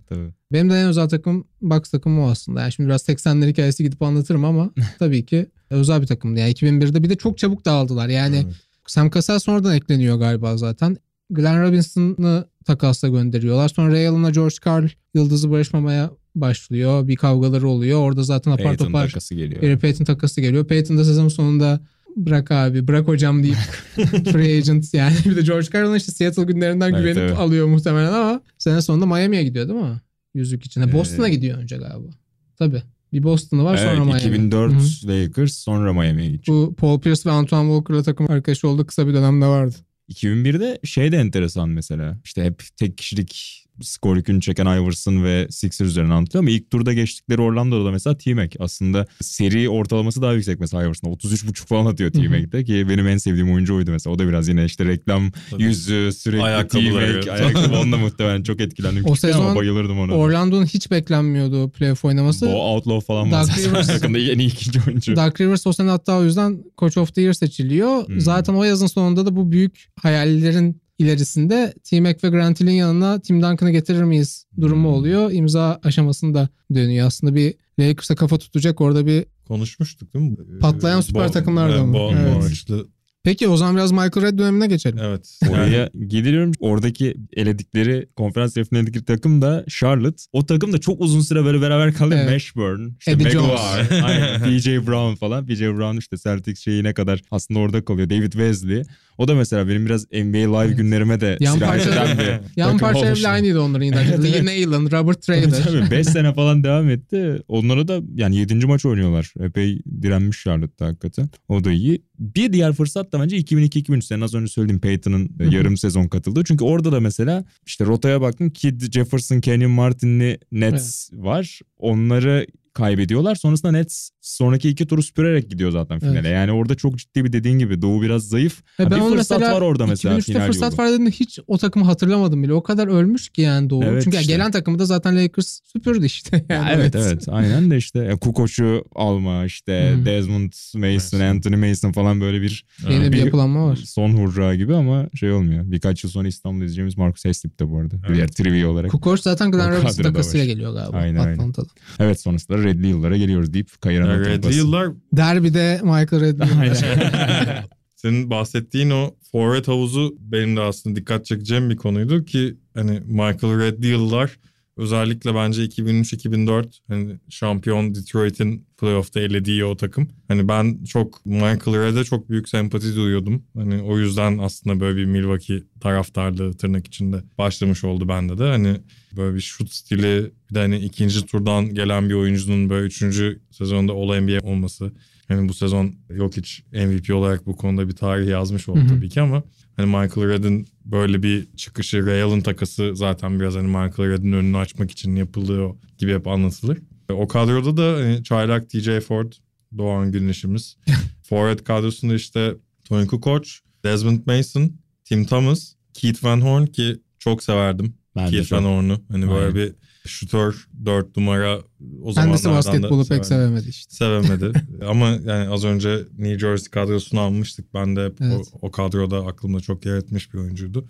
[0.08, 0.34] Tabii.
[0.52, 2.60] Benim de en özel takım Bucks takımı o aslında.
[2.60, 6.40] Yani şimdi biraz 80'ler hikayesi gidip anlatırım ama tabii ki özel bir takımdı.
[6.40, 8.08] Yani 2001'de bir de çok çabuk dağıldılar.
[8.08, 8.54] Yani Evet.
[8.86, 10.96] Sam Cassell sonradan ekleniyor galiba zaten.
[11.30, 13.68] Glenn Robinson'ı takasla gönderiyorlar.
[13.68, 17.08] Sonra Ray Allen'la George Karl yıldızı barışmamaya başlıyor.
[17.08, 18.00] Bir kavgaları oluyor.
[18.00, 19.60] Orada zaten apar Peyton topar takası geliyor.
[19.60, 20.64] Gary Payton takası geliyor.
[20.64, 21.80] Payton da sezon sonunda
[22.16, 23.56] bırak abi bırak hocam deyip
[24.32, 25.16] free agent yani.
[25.24, 27.38] Bir de George Karl'ın işte Seattle günlerinden Evet, güvenip evet.
[27.38, 30.00] alıyor muhtemelen ama sene sonunda Miami'ye gidiyor değil mi?
[30.34, 30.84] Yüzük içine.
[30.84, 32.08] Ee, Boston'a gidiyor önce galiba.
[32.56, 32.82] Tabii.
[33.12, 34.20] Bir Boston'ı var sonra Evet, Miami.
[34.20, 35.08] 2004 Hı hı.
[35.08, 36.48] Lakers sonra Miami'ye gidecek.
[36.48, 39.74] Bu Paul Pierce ve Antoine Walker'la takım arkadaşı olduğu kısa bir dönemde vardı.
[40.12, 42.18] 2001'de şey de enteresan mesela.
[42.24, 46.92] İşte hep tek kişilik skor yükünü çeken Iverson ve Sixers üzerine anlatıyor ama ilk turda
[46.92, 52.10] geçtikleri Orlando'da mesela T-Mac aslında seri ortalaması daha yüksek mesela Iverson'da 33.5 falan atıyor.
[52.10, 54.14] T-Mac'te ki benim en sevdiğim oyuncu oydu mesela.
[54.14, 55.62] O da biraz yine işte reklam Tabii.
[55.62, 56.68] yüzü sürekli.
[56.68, 59.04] T-Mac ayakkabı onunla muhtemelen çok etkilendim.
[59.04, 60.12] O Küçükken ama sezon bayılırdım ona.
[60.12, 62.46] Orlando'nun hiç beklenmiyordu playoff oynaması.
[62.46, 63.46] Bo Outlaw falan var.
[63.46, 63.86] Doug Rivers.
[63.86, 65.16] Takımda en iyi ikinci oyuncu.
[65.16, 68.06] Doug Rivers o sene hatta o yüzden Coach of the Year seçiliyor.
[68.08, 68.20] Hmm.
[68.20, 73.42] Zaten o yazın sonunda da bu büyük hayallerin ilerisinde T-Mac ve Grant Hill'in yanına Tim
[73.42, 74.94] Duncan'ı getirir miyiz durumu Hmm.
[74.94, 75.30] oluyor.
[75.32, 77.06] İmza aşamasında dönüyor.
[77.06, 79.24] Aslında bir Lakers'a kafa tutacak orada bir...
[79.48, 80.36] Konuşmuştuk değil mi?
[80.60, 81.96] Patlayan süper Bo- takımlardan mı?
[81.96, 82.42] Bo- Evet.
[82.42, 82.86] Boğaçlı.
[83.28, 84.98] Peki o zaman biraz Michael Red dönemine geçelim.
[85.02, 85.38] Evet.
[85.50, 86.52] Oraya geliyorum.
[86.60, 90.22] Oradaki eledikleri konferans yarı finalindeki takım da Charlotte.
[90.32, 92.14] O takım da çok uzun süre böyle beraber kaldı.
[92.18, 92.30] Evet.
[92.30, 95.46] Mashburn, işte Eddie Maguire, aynen, PJ Brown falan.
[95.46, 98.10] PJ Brown işte Celtics şeyine kadar aslında orada kalıyor.
[98.10, 98.82] David Wesley.
[99.18, 100.76] O da mesela benim biraz NBA Live Evet.
[100.76, 104.06] günlerime de Yan sirayet parça- eden bir Yan parçaları bile aynıydı onların yine.
[104.08, 104.44] Evet, Lee.
[104.44, 105.62] Naylor, Robert Trader.
[105.64, 107.42] tabii 5 sene falan devam etti.
[107.48, 108.66] Onlara da yani 7.
[108.66, 109.32] maç oynuyorlar.
[109.40, 111.28] Epey direnmiş Charlotte'da hakikaten.
[111.48, 112.02] O da iyi.
[112.18, 116.44] Bir diğer fırsat da bence 2002-2003 senin az önce söylediğim Peyton'ın e, yarım sezon katıldığı.
[116.44, 121.60] Çünkü orada da mesela işte rotaya baktın Kid Jefferson, Kenyon Martin'li Nets var.
[121.78, 123.34] Onları kaybediyorlar.
[123.34, 126.18] Sonrasında Nets sonraki iki turu süpürerek gidiyor zaten finale.
[126.18, 126.32] Evet.
[126.32, 128.62] Yani orada çok ciddi bir dediğin gibi Doğu biraz zayıf.
[128.76, 130.82] Ha, ben bir fırsat mesela var orada mesela 2003'te final fırsat yolu.
[130.82, 132.52] var dediğinde hiç o takımı hatırlamadım bile.
[132.52, 133.84] O kadar ölmüş ki yani Doğu.
[133.84, 134.32] Evet Çünkü işte.
[134.32, 136.44] gelen takımı da zaten Lakers süpürdü işte.
[136.48, 140.04] Ya Yani evet evet aynen de işte ya Kukoc'u alma işte Hı.
[140.04, 141.20] Desmond Mason, Mason.
[141.20, 143.76] Anthony Mason falan böyle bir Yeni bir Bir- yapılanma var.
[143.76, 145.62] son hurra gibi ama şey olmuyor.
[145.66, 147.96] Birkaç yıl sonra İstanbul'da izleyeceğimiz Marcus Heslip de bu arada.
[148.06, 148.14] Evet.
[148.16, 148.90] Diğer trivia olarak.
[148.90, 150.52] Kukoc zaten Glenn O Robinson kadroda takasıyla var.
[150.52, 151.52] geliyor galiba Aynen, aynen.
[152.00, 154.58] Evet sonrasında Redli yıllara geliyoruz deyip kayıran yani basın.
[154.58, 156.34] yıllar Derbide Michael.
[156.60, 157.64] Aynen.
[157.96, 163.58] senin bahsettiğin o forvet havuzu benim de aslında dikkat çekeceğim bir konuydu ki hani Michael
[163.58, 164.38] Reddy yıllar
[164.78, 170.08] özellikle bence 2003-2004 hani şampiyon Detroit'in playoff'ta elediği o takım.
[170.28, 173.42] Hani ben çok Michael Redd'e çok büyük sempati duyuyordum.
[173.56, 178.44] Hani o yüzden aslında böyle bir Milwaukee taraftarlığı tırnak içinde başlamış oldu bende de.
[178.44, 178.76] Hani
[179.16, 183.92] böyle bir şut stili bir de hani ikinci turdan gelen bir oyuncunun böyle üçüncü sezonda
[183.92, 184.92] All NBA olması.
[185.28, 188.88] Hani bu sezon yok hiç MVP olarak bu konuda bir tarih yazmış oldu Hı hı.
[188.88, 189.42] tabii ki ama
[189.76, 194.90] hani Michael Redd'in böyle bir çıkışı Real'ın takası zaten biraz hani Michael Redd'in önünü açmak
[194.90, 196.78] için yapıldığı o gibi hep anlatılır.
[197.10, 199.32] O kadroda da hani çaylak TJ Ford,
[199.78, 200.76] Doğan Güneş'imiz.
[201.22, 202.54] Forward kadrosunda işte
[202.84, 203.48] Tony Kukoc,
[203.84, 204.72] Desmond Mason,
[205.04, 207.94] Tim Thomas, Keith Van Horn ki çok severdim.
[208.18, 209.00] Ben Van Horn'u.
[209.12, 209.54] Hani böyle Aynen.
[209.54, 209.74] bir
[210.06, 211.58] şutör 4 numara
[212.02, 213.94] o Kendisi zamanlardan basketbolu pek sevemedi işte.
[213.94, 214.52] sevemedi.
[214.88, 217.74] Ama yani az önce New Jersey kadrosunu almıştık.
[217.74, 218.46] Ben de hep Evet.
[218.52, 220.86] o, o kadroda aklımda çok yer etmiş bir oyuncuydu.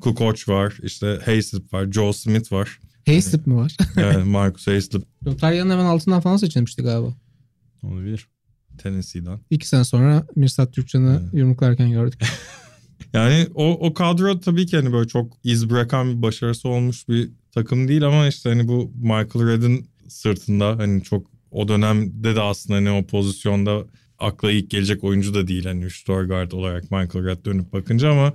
[0.00, 2.80] Kukoc var, işte Hayslip var, Joe Smith var.
[3.06, 3.76] Hayslip mi var?
[3.96, 7.14] Yani Marcus Hayslip Lotarya'nın hemen altından falan seçilmişti galiba.
[7.82, 8.28] Olabilir.
[8.78, 9.40] Tennessee'den.
[9.50, 11.34] İki sene sonra Mirsat Türkcan'ı Evet.
[11.34, 12.20] yumruklarken gördük.
[13.12, 17.30] Yani o, o kadro tabii ki hani böyle çok iz bırakan bir başarısı olmuş bir
[17.54, 22.76] takım değil ama işte hani bu Michael Redd'in sırtında hani çok o dönemde de aslında
[22.76, 23.84] hani o pozisyonda
[24.18, 28.32] akla ilk gelecek oyuncu da değil hani 3 guard olarak Michael Redd dönüp bakınca ama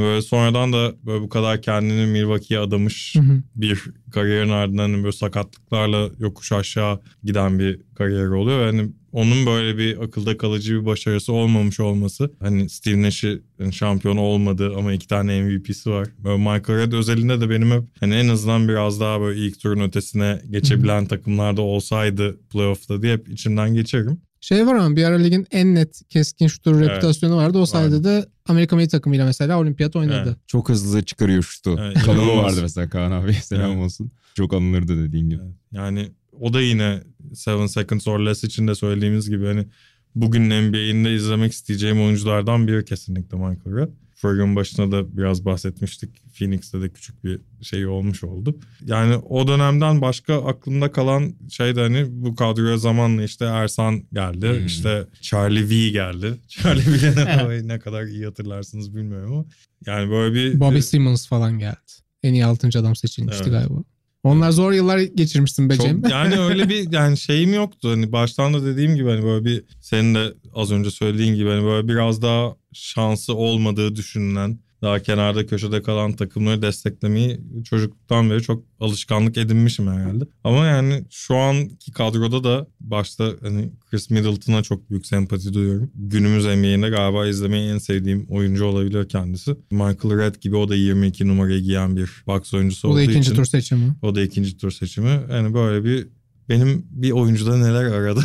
[0.00, 3.42] böyle sonradan da böyle bu kadar kendini Milwaukee'ye adamış Hı hı.
[3.56, 8.66] bir kariyerin ardından hani böyle sakatlıklarla yokuş aşağı giden bir kariyer oluyor.
[8.66, 12.30] Yani onun böyle bir akılda kalıcı bir başarısı olmamış olması.
[12.40, 16.08] Hani Steve Nash'i hani şampiyon olmadı ama iki tane MVP'si var.
[16.18, 19.80] Böyle Michael Redd özelinde de benim hep hani en azından biraz daha böyle ilk turun
[19.80, 24.20] ötesine geçebilen takımlarda olsaydı playoff'ta diye hep içimden geçerim.
[24.44, 26.88] Şey var ama bir ara ligin en net keskin şutör Evet.
[26.90, 27.58] reputasyonu vardı.
[27.58, 30.22] O sayede de Amerika milli takımıyla mesela olimpiyat oynadı.
[30.26, 30.36] Evet.
[30.46, 31.76] Çok hızlı çıkarıyor şutu.
[31.80, 32.36] Evet, inanılmaz.
[32.44, 33.34] vardı mesela Kaan abi.
[33.42, 33.84] Selam Evet.
[33.84, 34.10] olsun.
[34.34, 35.40] Çok anılırdı dediğin gibi.
[35.44, 35.54] Evet.
[35.72, 37.00] Yani o da yine
[37.34, 39.66] Seven Seconds or Less için de söylediğimiz gibi hani
[40.14, 43.90] bugün NBA'inde izlemek isteyeceğim oyunculardan biri kesinlikle Michael Redd.
[44.22, 46.34] Programın başına da biraz bahsetmiştik.
[46.38, 48.58] Phoenix'te de küçük bir şey olmuş oldu.
[48.84, 54.48] Yani o dönemden başka aklımda kalan şey de hani bu kadroya zamanla işte Ersan geldi.
[54.48, 54.66] Hmm.
[54.66, 56.34] işte Charlie V geldi.
[56.48, 59.44] Charlie V'ye ne, ne kadar iyi hatırlarsınız bilmiyorum ama.
[59.86, 60.60] Yani böyle bir...
[60.60, 61.76] Bobby Simmons falan geldi.
[62.22, 62.68] En iyi 6.
[62.78, 63.52] adam seçilmişti Evet.
[63.52, 63.84] galiba.
[64.24, 66.02] Onlar zor yıllar geçirmişsin be Cem.
[66.02, 67.90] Çok, yani öyle bir yani şeyim yoktu.
[67.90, 71.64] Hani baştan da dediğim gibi hani böyle bir senin de az önce söylediğin gibi hani
[71.64, 78.64] böyle biraz daha şansı olmadığı düşünülen daha kenarda köşede kalan takımları desteklemeyi çocukluktan beri çok
[78.80, 80.24] alışkanlık edinmişim herhalde.
[80.44, 85.90] Ama yani şu anki kadroda da başta hani Chris Middleton'a çok büyük sempati duyuyorum.
[85.94, 89.56] Günümüz NBA'inde galiba izlemeyi en sevdiğim oyuncu olabilir kendisi.
[89.70, 93.20] Michael Redd gibi o da 22 numarayı giyen bir box oyuncusu Bu da olduğu ikinci
[93.20, 93.34] için.
[93.34, 93.94] tur seçimi.
[94.02, 95.20] O da ikinci tur seçimi.
[95.30, 96.08] Yani böyle bir
[96.52, 98.24] benim bir oyuncuda neler aradım.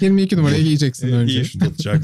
[0.00, 1.44] 22 numaraya giyeceksin önce.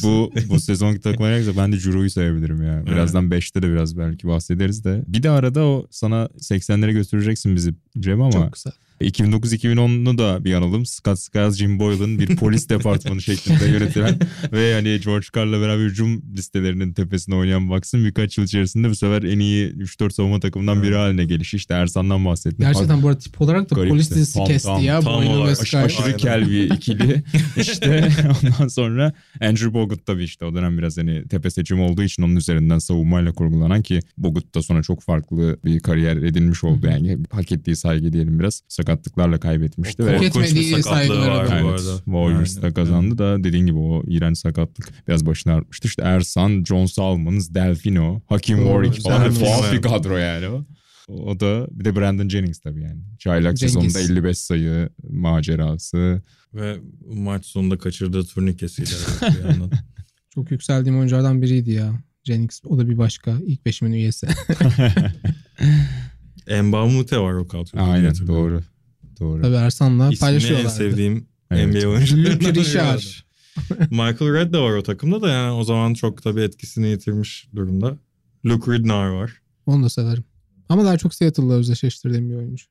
[0.02, 2.86] Bu bu sezonki takıma gerekirse ben de Juro'yu sayabilirim ya.
[2.86, 5.04] Birazdan 5'te de biraz belki bahsederiz de.
[5.06, 8.72] Bir de arada o sana 80'lere götüreceksin bizi Cem ama Çok güzel.
[9.00, 10.86] 2009-2010'u da bir analım.
[10.86, 14.18] Scott Skiles, Jim Boylan bir polis departmanı şeklinde yönetilen
[14.52, 19.22] ve hani George Carl'la beraber hücum listelerinin tepesine oynayan Bucks'ın birkaç yıl içerisinde bu sefer
[19.22, 21.56] en iyi 3-4 savunma takımından biri haline gelişi.
[21.56, 22.58] İşte Ersan'dan bahsettim.
[22.58, 23.90] Gerçekten bu arada tip olarak da Garipti.
[23.90, 25.00] polis dizisi Tam, kesti tam, ya.
[25.00, 25.60] tam olarak.
[25.62, 26.16] Aş- aşırı Aynen.
[26.16, 27.22] kel bir ikili.
[27.56, 28.08] işte
[28.44, 32.36] ondan sonra Andrew Bogut tabii işte o dönem biraz hani tepe seçimi olduğu için onun
[32.36, 37.18] üzerinden savunmayla kurgulanan ki Bogut da sonra çok farklı bir kariyer edinmiş oldu yani.
[37.30, 38.62] Hak ettiği saygı diyelim biraz.
[38.92, 40.78] Sakatlıklarla kaybetmişti ve Hak Korkunç bir etmediği da.
[41.08, 41.96] bu Evet, arada.
[42.04, 45.88] Warriors'ta Yani, kazandı da dediğin gibi o iğrenç sakatlık biraz başını artmıştı.
[45.88, 50.64] İşte Ersan, John Salmons, Delfino, Hakim Warwick falan tuhaf bir kadro yani o.
[51.08, 53.00] O da bir de Brandon Jennings tabii yani.
[53.18, 53.74] Çaylak Cengiz.
[53.74, 56.22] sezonunda 55 sayı macerası.
[56.54, 56.76] Ve
[57.14, 58.90] maç sonunda kaçırdığı turnikesiyle
[59.22, 59.70] bir yandan.
[60.34, 61.92] Çok yükseldiğim oyunculardan biriydi ya.
[62.24, 63.38] Jennings o da bir başka.
[63.46, 64.26] ilk beşimin üyesi.
[66.62, 67.82] Mbamute var o kadroda.
[67.82, 68.62] Aynen doğru.
[69.20, 69.42] Doğru.
[69.42, 71.66] Tabii Ersan'la İsmini en sevdiğim Evet.
[71.66, 73.02] NBA oyuncularından Luke Richard.
[73.90, 77.98] Michael Redd de var o takımda da yani o zaman çok tabii etkisini yitirmiş durumda.
[78.46, 79.32] Luke Ridnour var.
[79.66, 80.24] Onu da severim.
[80.68, 82.64] Ama daha çok Seattle'la özdeşleştirdiğim bir oyuncu.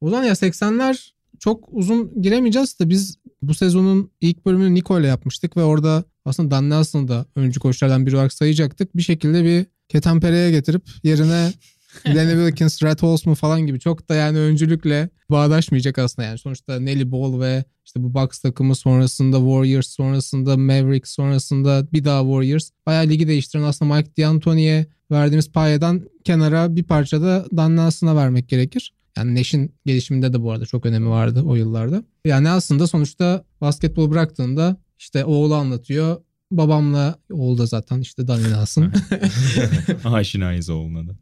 [0.00, 5.06] O zaman ya 80'ler çok uzun giremeyeceğiz de biz bu sezonun ilk bölümünü Nico ile
[5.06, 8.96] yapmıştık ve orada aslında Dan Nelson'ı da öncü koçlardan biri olarak sayacaktık.
[8.96, 11.52] Bir şekilde bir Ketenpere'ye getirip yerine
[12.06, 16.38] Lenny Wilkins, Red Holzman falan gibi çok da yani öncülükle bağdaşmayacak aslında yani.
[16.38, 22.22] Sonuçta Nelly Ball ve işte bu Bucks takımı sonrasında Warriors sonrasında Mavericks sonrasında bir daha
[22.22, 22.70] Warriors.
[22.86, 28.48] Bayağı ligi değiştiren aslında Mike D'Antoni'ye verdiğimiz payadan kenara bir parça da Dan Nelson'a vermek
[28.48, 28.94] gerekir.
[29.16, 32.04] Yani Nash'in gelişiminde de bu arada çok önemi vardı o yıllarda.
[32.24, 36.16] Yani aslında sonuçta basketbol bıraktığında işte oğlu anlatıyor.
[36.50, 38.92] Babamla oğlu da zaten işte Danny Nelson.
[40.04, 41.12] Aşinayız oğluna da.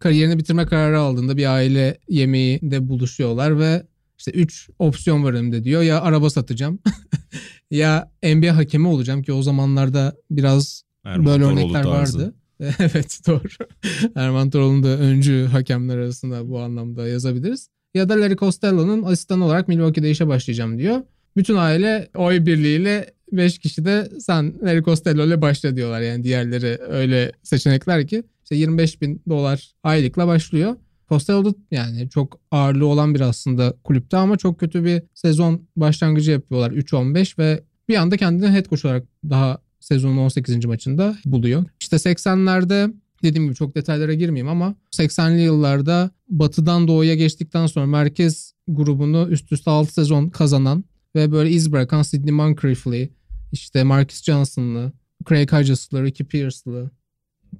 [0.00, 3.86] Kariyerini bitirme kararı aldığında bir aile yemeğinde buluşuyorlar ve
[4.18, 5.82] işte 3 opsiyon var önümde diyor.
[5.82, 6.78] Ya araba satacağım
[7.70, 12.18] ya NBA hakemi olacağım ki o zamanlarda biraz Erman böyle Toroğlu örnekler tarzı.
[12.18, 12.34] vardı.
[12.78, 13.68] evet doğru.
[14.14, 17.68] Erman Toroğlu'nun da öncü hakemler arasında bu anlamda yazabiliriz.
[17.94, 21.00] Ya da Larry Costello'nun asistanı olarak Milwaukee'de işe başlayacağım diyor.
[21.36, 26.00] Bütün aile oy birliğiyle 5 kişi de sen Larry Costello ile başla diyorlar.
[26.00, 30.76] Yani diğerleri öyle seçenekler ki işte 25 bin dolar aylıkla başlıyor.
[31.08, 36.70] Costello yani çok ağırlığı olan bir aslında kulüpte ama çok kötü bir sezon başlangıcı yapıyorlar
[36.70, 40.64] 3-15 ve bir anda kendini head coach olarak daha sezonun 18.
[40.64, 41.64] maçında buluyor.
[41.80, 48.54] İşte 80'lerde dediğim gibi çok detaylara girmeyeyim ama 80'li yıllarda batıdan doğuya geçtikten sonra merkez
[48.68, 50.84] grubunu üst üste 6 sezon kazanan
[51.14, 53.10] ve böyle iz bırakan Sidney Moncrief'li,
[53.52, 54.92] işte Marcus Johnson'lı,
[55.28, 56.90] Craig Hodges'lı, Ricky Pierce'lı,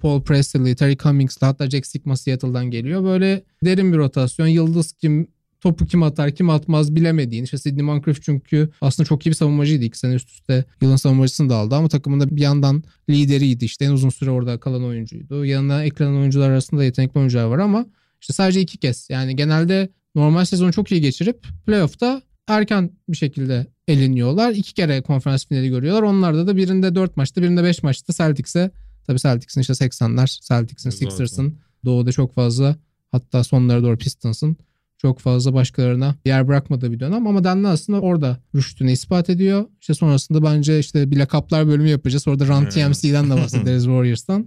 [0.00, 3.04] Paul Presley, Terry Cummings'lı hatta Jack Sigma Seattle'dan geliyor.
[3.04, 4.46] Böyle derin bir rotasyon.
[4.46, 5.28] Yıldız kim,
[5.60, 7.44] topu kim atar kim atmaz bilemediğin.
[7.44, 9.84] İşte Sidney Moncrief çünkü aslında çok iyi bir savunmacıydı.
[9.84, 13.64] İki sene üst üste yılın savunmacısını da aldı ama takımında bir yandan lideriydi.
[13.64, 15.44] İşte en uzun süre orada kalan oyuncuydu.
[15.44, 17.86] Yanına eklenen oyuncular arasında yetenekli oyuncular var ama
[18.20, 19.10] işte sadece iki kez.
[19.10, 24.52] Yani genelde normal sezonu çok iyi geçirip playoff'ta erken bir şekilde eleniyorlar.
[24.52, 26.02] İki kere konferans finali görüyorlar.
[26.02, 28.70] Onlarda da birinde 4 maçta birinde 5 maçta Celtics'e
[29.10, 30.90] tabii Celtics'in işte 80'ler, Celtics'in.
[30.90, 32.76] Sixers'ın doğuda çok fazla
[33.12, 34.56] hatta sonlara doğru Pistons'ın
[34.98, 39.64] çok fazla başkalarına yer bırakmadığı bir dönem ama Danlı aslında orada rüştünü ispat ediyor.
[39.80, 42.28] İşte sonrasında bence işte bir lakaplar bölümü yapacağız.
[42.28, 42.64] Orada Run.
[42.64, 44.46] TMC'den de bahsederiz Warriors'tan.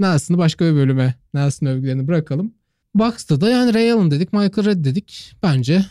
[0.00, 2.54] Nelson'ı başka bir bölüme Nelson övgülerini bırakalım.
[2.94, 5.32] Bucks'ta da yani Ray Allen dedik, Michael Redd dedik.
[5.42, 5.86] Bence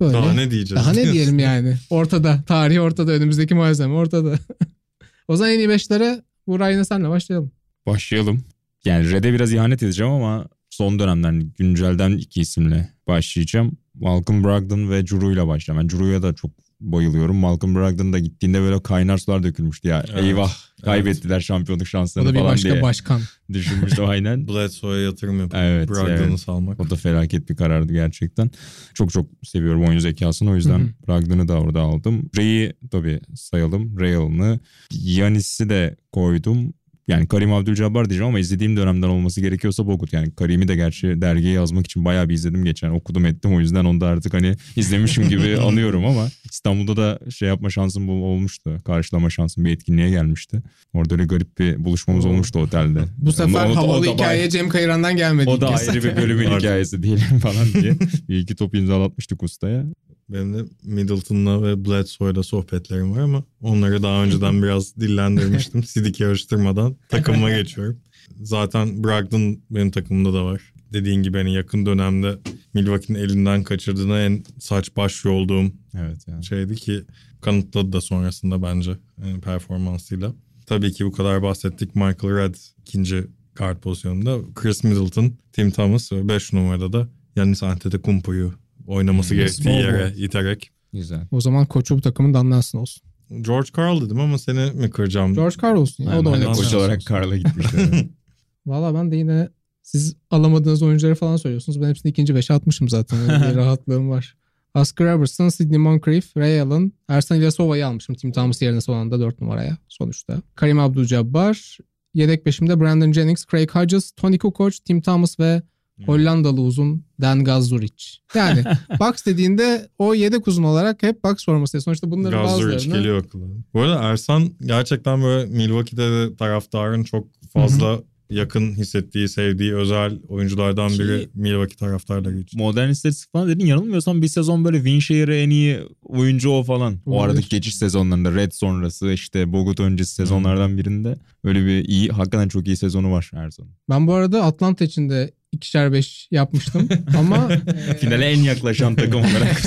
[0.00, 0.12] böyle.
[0.12, 0.84] Daha ne diyeceğiz?
[0.84, 1.76] Daha ne diyelim yani?
[1.90, 2.42] Ortada.
[2.46, 3.12] Tarih ortada.
[3.12, 4.38] Önümüzdeki malzeme ortada.
[5.28, 7.52] o zaman en iyi beşlere bu Ryan'ı senle başlayalım.
[7.86, 8.44] Başlayalım.
[8.84, 13.72] Yani Red'e biraz ihanet edeceğim ama son dönemden güncelden iki isimle başlayacağım.
[13.94, 15.80] Malcolm Brogdon ve Juru'yla başlayacağım.
[15.82, 16.50] Ben Juru'ya da çok
[16.82, 17.36] bayılıyorum.
[17.36, 20.04] Malcolm Brogdon da gittiğinde böyle kaynar sular dökülmüştü ya.
[20.12, 20.52] Evet, Eyvah
[20.84, 23.20] kaybettiler şampiyonluk O şanslarını da bir falan başka diye başkan.
[23.52, 24.48] düşünmüştüm aynen.
[24.48, 26.40] Bledsoe'ya yatırım yapıp Evet, Brogdon'u evet.
[26.40, 26.80] salmak.
[26.80, 28.50] O da felaket bir karardı gerçekten.
[28.94, 30.50] Çok çok seviyorum oyun zekasını.
[30.50, 31.06] O yüzden Hı hı.
[31.08, 32.30] Brogdon'u da orada aldım.
[32.36, 34.00] Ray'i tabii sayalım.
[34.00, 34.60] Ray Allen'ı.
[34.92, 36.74] Yanis'i de koydum.
[37.12, 40.12] Yani Karim Abdül-Jabbar diyeceğim ama izlediğim dönemden olması gerekiyorsa Bogut.
[40.12, 42.90] Yani Karim'i de gerçi dergiye yazmak için bayağı bir izledim geçen.
[42.90, 47.48] Okudum ettim o yüzden onu da artık hani izlemişim gibi anıyorum ama İstanbul'da da şey
[47.48, 48.80] yapma şansım olmuştu.
[48.84, 50.62] Karşılama şansım bir etkinliğe gelmişti.
[50.92, 53.00] Orada öyle garip bir buluşmamız olmuştu otelde.
[53.18, 55.50] Bu sefer o o havalı da hikaye Cem Kayıran'dan gelmedi.
[55.50, 57.92] o da ayrı bir bölümün hikayesi diyelim falan diye.
[58.28, 59.84] Bir iki top imzalatmıştık ustaya.
[60.28, 65.84] Benim de Middleton'la ve Bledsoe'da sohbetlerim var ama onları daha önceden biraz dillendirmiştim.
[65.84, 67.98] Sidik yarıştırmadan takımıma geçiyorum.
[68.42, 70.72] Zaten Brogdon benim takımımda da var.
[70.92, 72.38] Dediğin gibi hani yakın dönemde
[72.74, 76.44] Milwaukee'nin elinden kaçırdığına en saç baş olduğum Evet yani.
[76.44, 77.02] şeydi ki
[77.40, 78.90] kanıtladı da sonrasında bence
[79.24, 80.34] yani performansıyla.
[80.66, 81.94] Tabii ki bu kadar bahsettik.
[81.94, 84.38] Michael Redd ikinci guard pozisyonunda.
[84.54, 88.52] Chris Middleton, Tim Thomas ve 5 numarada da Yannis Antetokounmpo'yu
[88.86, 90.70] oynaması Hmm, gerektiği yere iterek.
[90.92, 91.26] Güzel.
[91.30, 93.02] O zaman koçu bu takımın Dan Nelson olsun.
[93.40, 95.34] George Karl dedim ama seni mi kıracağım?
[95.34, 96.04] George Carl olsun.
[96.04, 96.58] ya, o da Aynen, oynadı.
[96.58, 97.04] Koç olarak.
[97.06, 98.06] Karl'a gitmişler.
[98.66, 99.48] Valla ben de yine
[99.82, 101.80] siz alamadığınız oyuncuları falan söylüyorsunuz.
[101.80, 103.18] Ben hepsini ikinci beşe atmışım zaten.
[103.20, 104.36] Öyle bir rahatlığım var.
[104.74, 108.14] Oscar Robertson, Sidney Moncrief, Ray Allen, Ersan İlyasova'yı almışım.
[108.14, 110.42] Tim Thomas yerine son anda 4 numaraya sonuçta.
[110.54, 111.78] Karim Abdul-Jabbar,
[112.14, 115.62] yedek beşimde Brandon Jennings, Craig Hodges, Tony Kukoc, Tim Thomas ve
[116.06, 118.04] Hollandalı uzun Dan Gazuric.
[118.34, 118.64] Yani
[119.00, 121.80] Bucks dediğinde o yedek uzun olarak hep Bucks forması.
[121.80, 123.46] Sonuçta bunların Gazuric bazılarını geliyor aklıma.
[123.74, 130.88] Bu arada Ersan gerçekten böyle Milwaukee'de de taraftarın çok fazla yakın hissettiği, sevdiği özel oyunculardan
[130.88, 132.60] Ki- biri Milwaukee taraftarları için.
[132.60, 136.98] Modern istatistik falan dedin yanılmıyorsam bir sezon böyle Winshire'ı en iyi oyuncu o falan.
[137.06, 137.28] O Olabilir.
[137.28, 142.66] aradaki geçiş sezonlarında Red sonrası işte Bogut öncesi sezonlardan birinde öyle bir iyi hakikaten çok
[142.66, 143.66] iyi sezonu var Ersan.
[143.90, 146.88] Ben bu arada Atlanta için de ikişer beş yapmıştım
[147.18, 147.48] ama
[147.88, 149.60] e, Finale en yaklaşan takım olarak.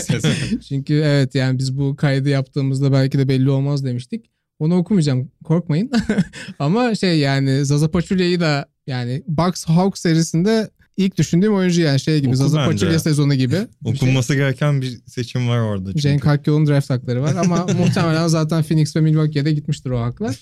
[0.68, 4.26] Çünkü evet yani biz bu kaydı yaptığımızda belki de belli olmaz demiştik.
[4.60, 5.92] Onu okumayacağım korkmayın.
[6.60, 12.18] Ama şey yani Zaza Pachulia'yı da yani Bucks Hawks serisinde ilk düşündüğüm oyuncu yani şey
[12.20, 12.66] gibi Oku Zaza.
[12.66, 13.56] Pachulia sezonu gibi.
[13.56, 13.58] Bir
[13.98, 14.10] şey.
[14.10, 15.86] Okunması gereken bir seçim var orada.
[15.90, 16.02] Çünkü.
[16.02, 20.36] Cenk Hakkıoğlu'nun draft hakları var ama muhtemelen zaten Phoenix ve Milwaukee'ye de gitmiştir o haklar.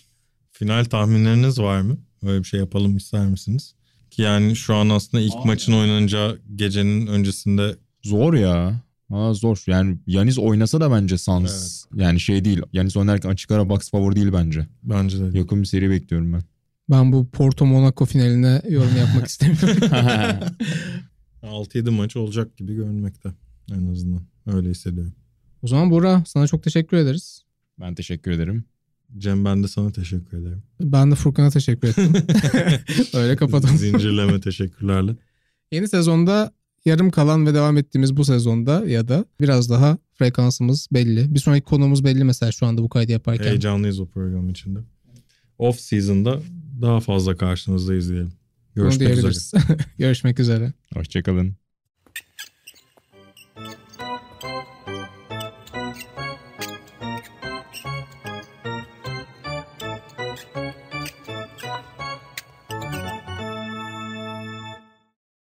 [0.52, 1.98] Final tahminleriniz var mı?
[2.24, 3.76] Öyle bir şey yapalım ister misiniz?
[4.14, 8.82] Ki yani şu an aslında ilk maçın oynanacağı gecenin öncesinde Zor ya.
[9.10, 9.64] Ha zor.
[9.68, 11.86] Yani Yanis oynasa da bence Suns.
[11.96, 12.62] Yani şey değil.
[12.74, 14.68] Yanis oynarken açık ara box favori değil bence.
[14.84, 15.38] Bence de.
[15.38, 16.42] Yakın bir seri bekliyorum ben.
[16.90, 19.78] Ben bu Porto Monaco finaline yorum yapmak istemiyorum.
[21.44, 23.30] 6-7 maç olacak gibi görünmekte
[23.72, 24.22] en azından.
[24.48, 25.14] Öyle hissediyorum.
[25.62, 27.44] o zaman Burak sana çok teşekkür ederiz.
[27.80, 28.64] Ben teşekkür ederim.
[29.18, 30.64] Cem ben de sana teşekkür ederim.
[30.82, 32.14] Ben de Furkan'a teşekkür ettim.
[33.14, 33.78] Öyle kapatalım.
[33.78, 35.16] Zincirleme teşekkürlerle.
[35.72, 36.54] Yeni sezonda
[36.86, 41.36] yarım kalan ve devam ettiğimiz bu sezonda ya da biraz daha frekansımız belli.
[41.36, 43.50] Bir sonraki konumuz belli mesela şu anda bu kaydı yaparken.
[43.50, 44.80] Heyecanlıyız o program içinde.
[45.58, 46.40] Off season'da
[46.82, 48.34] daha fazla karşınızdayız diyelim.
[48.76, 49.64] Bunu Görüşmek üzere.
[49.98, 50.74] Görüşmek üzere.
[50.94, 51.63] Hoşçakalın.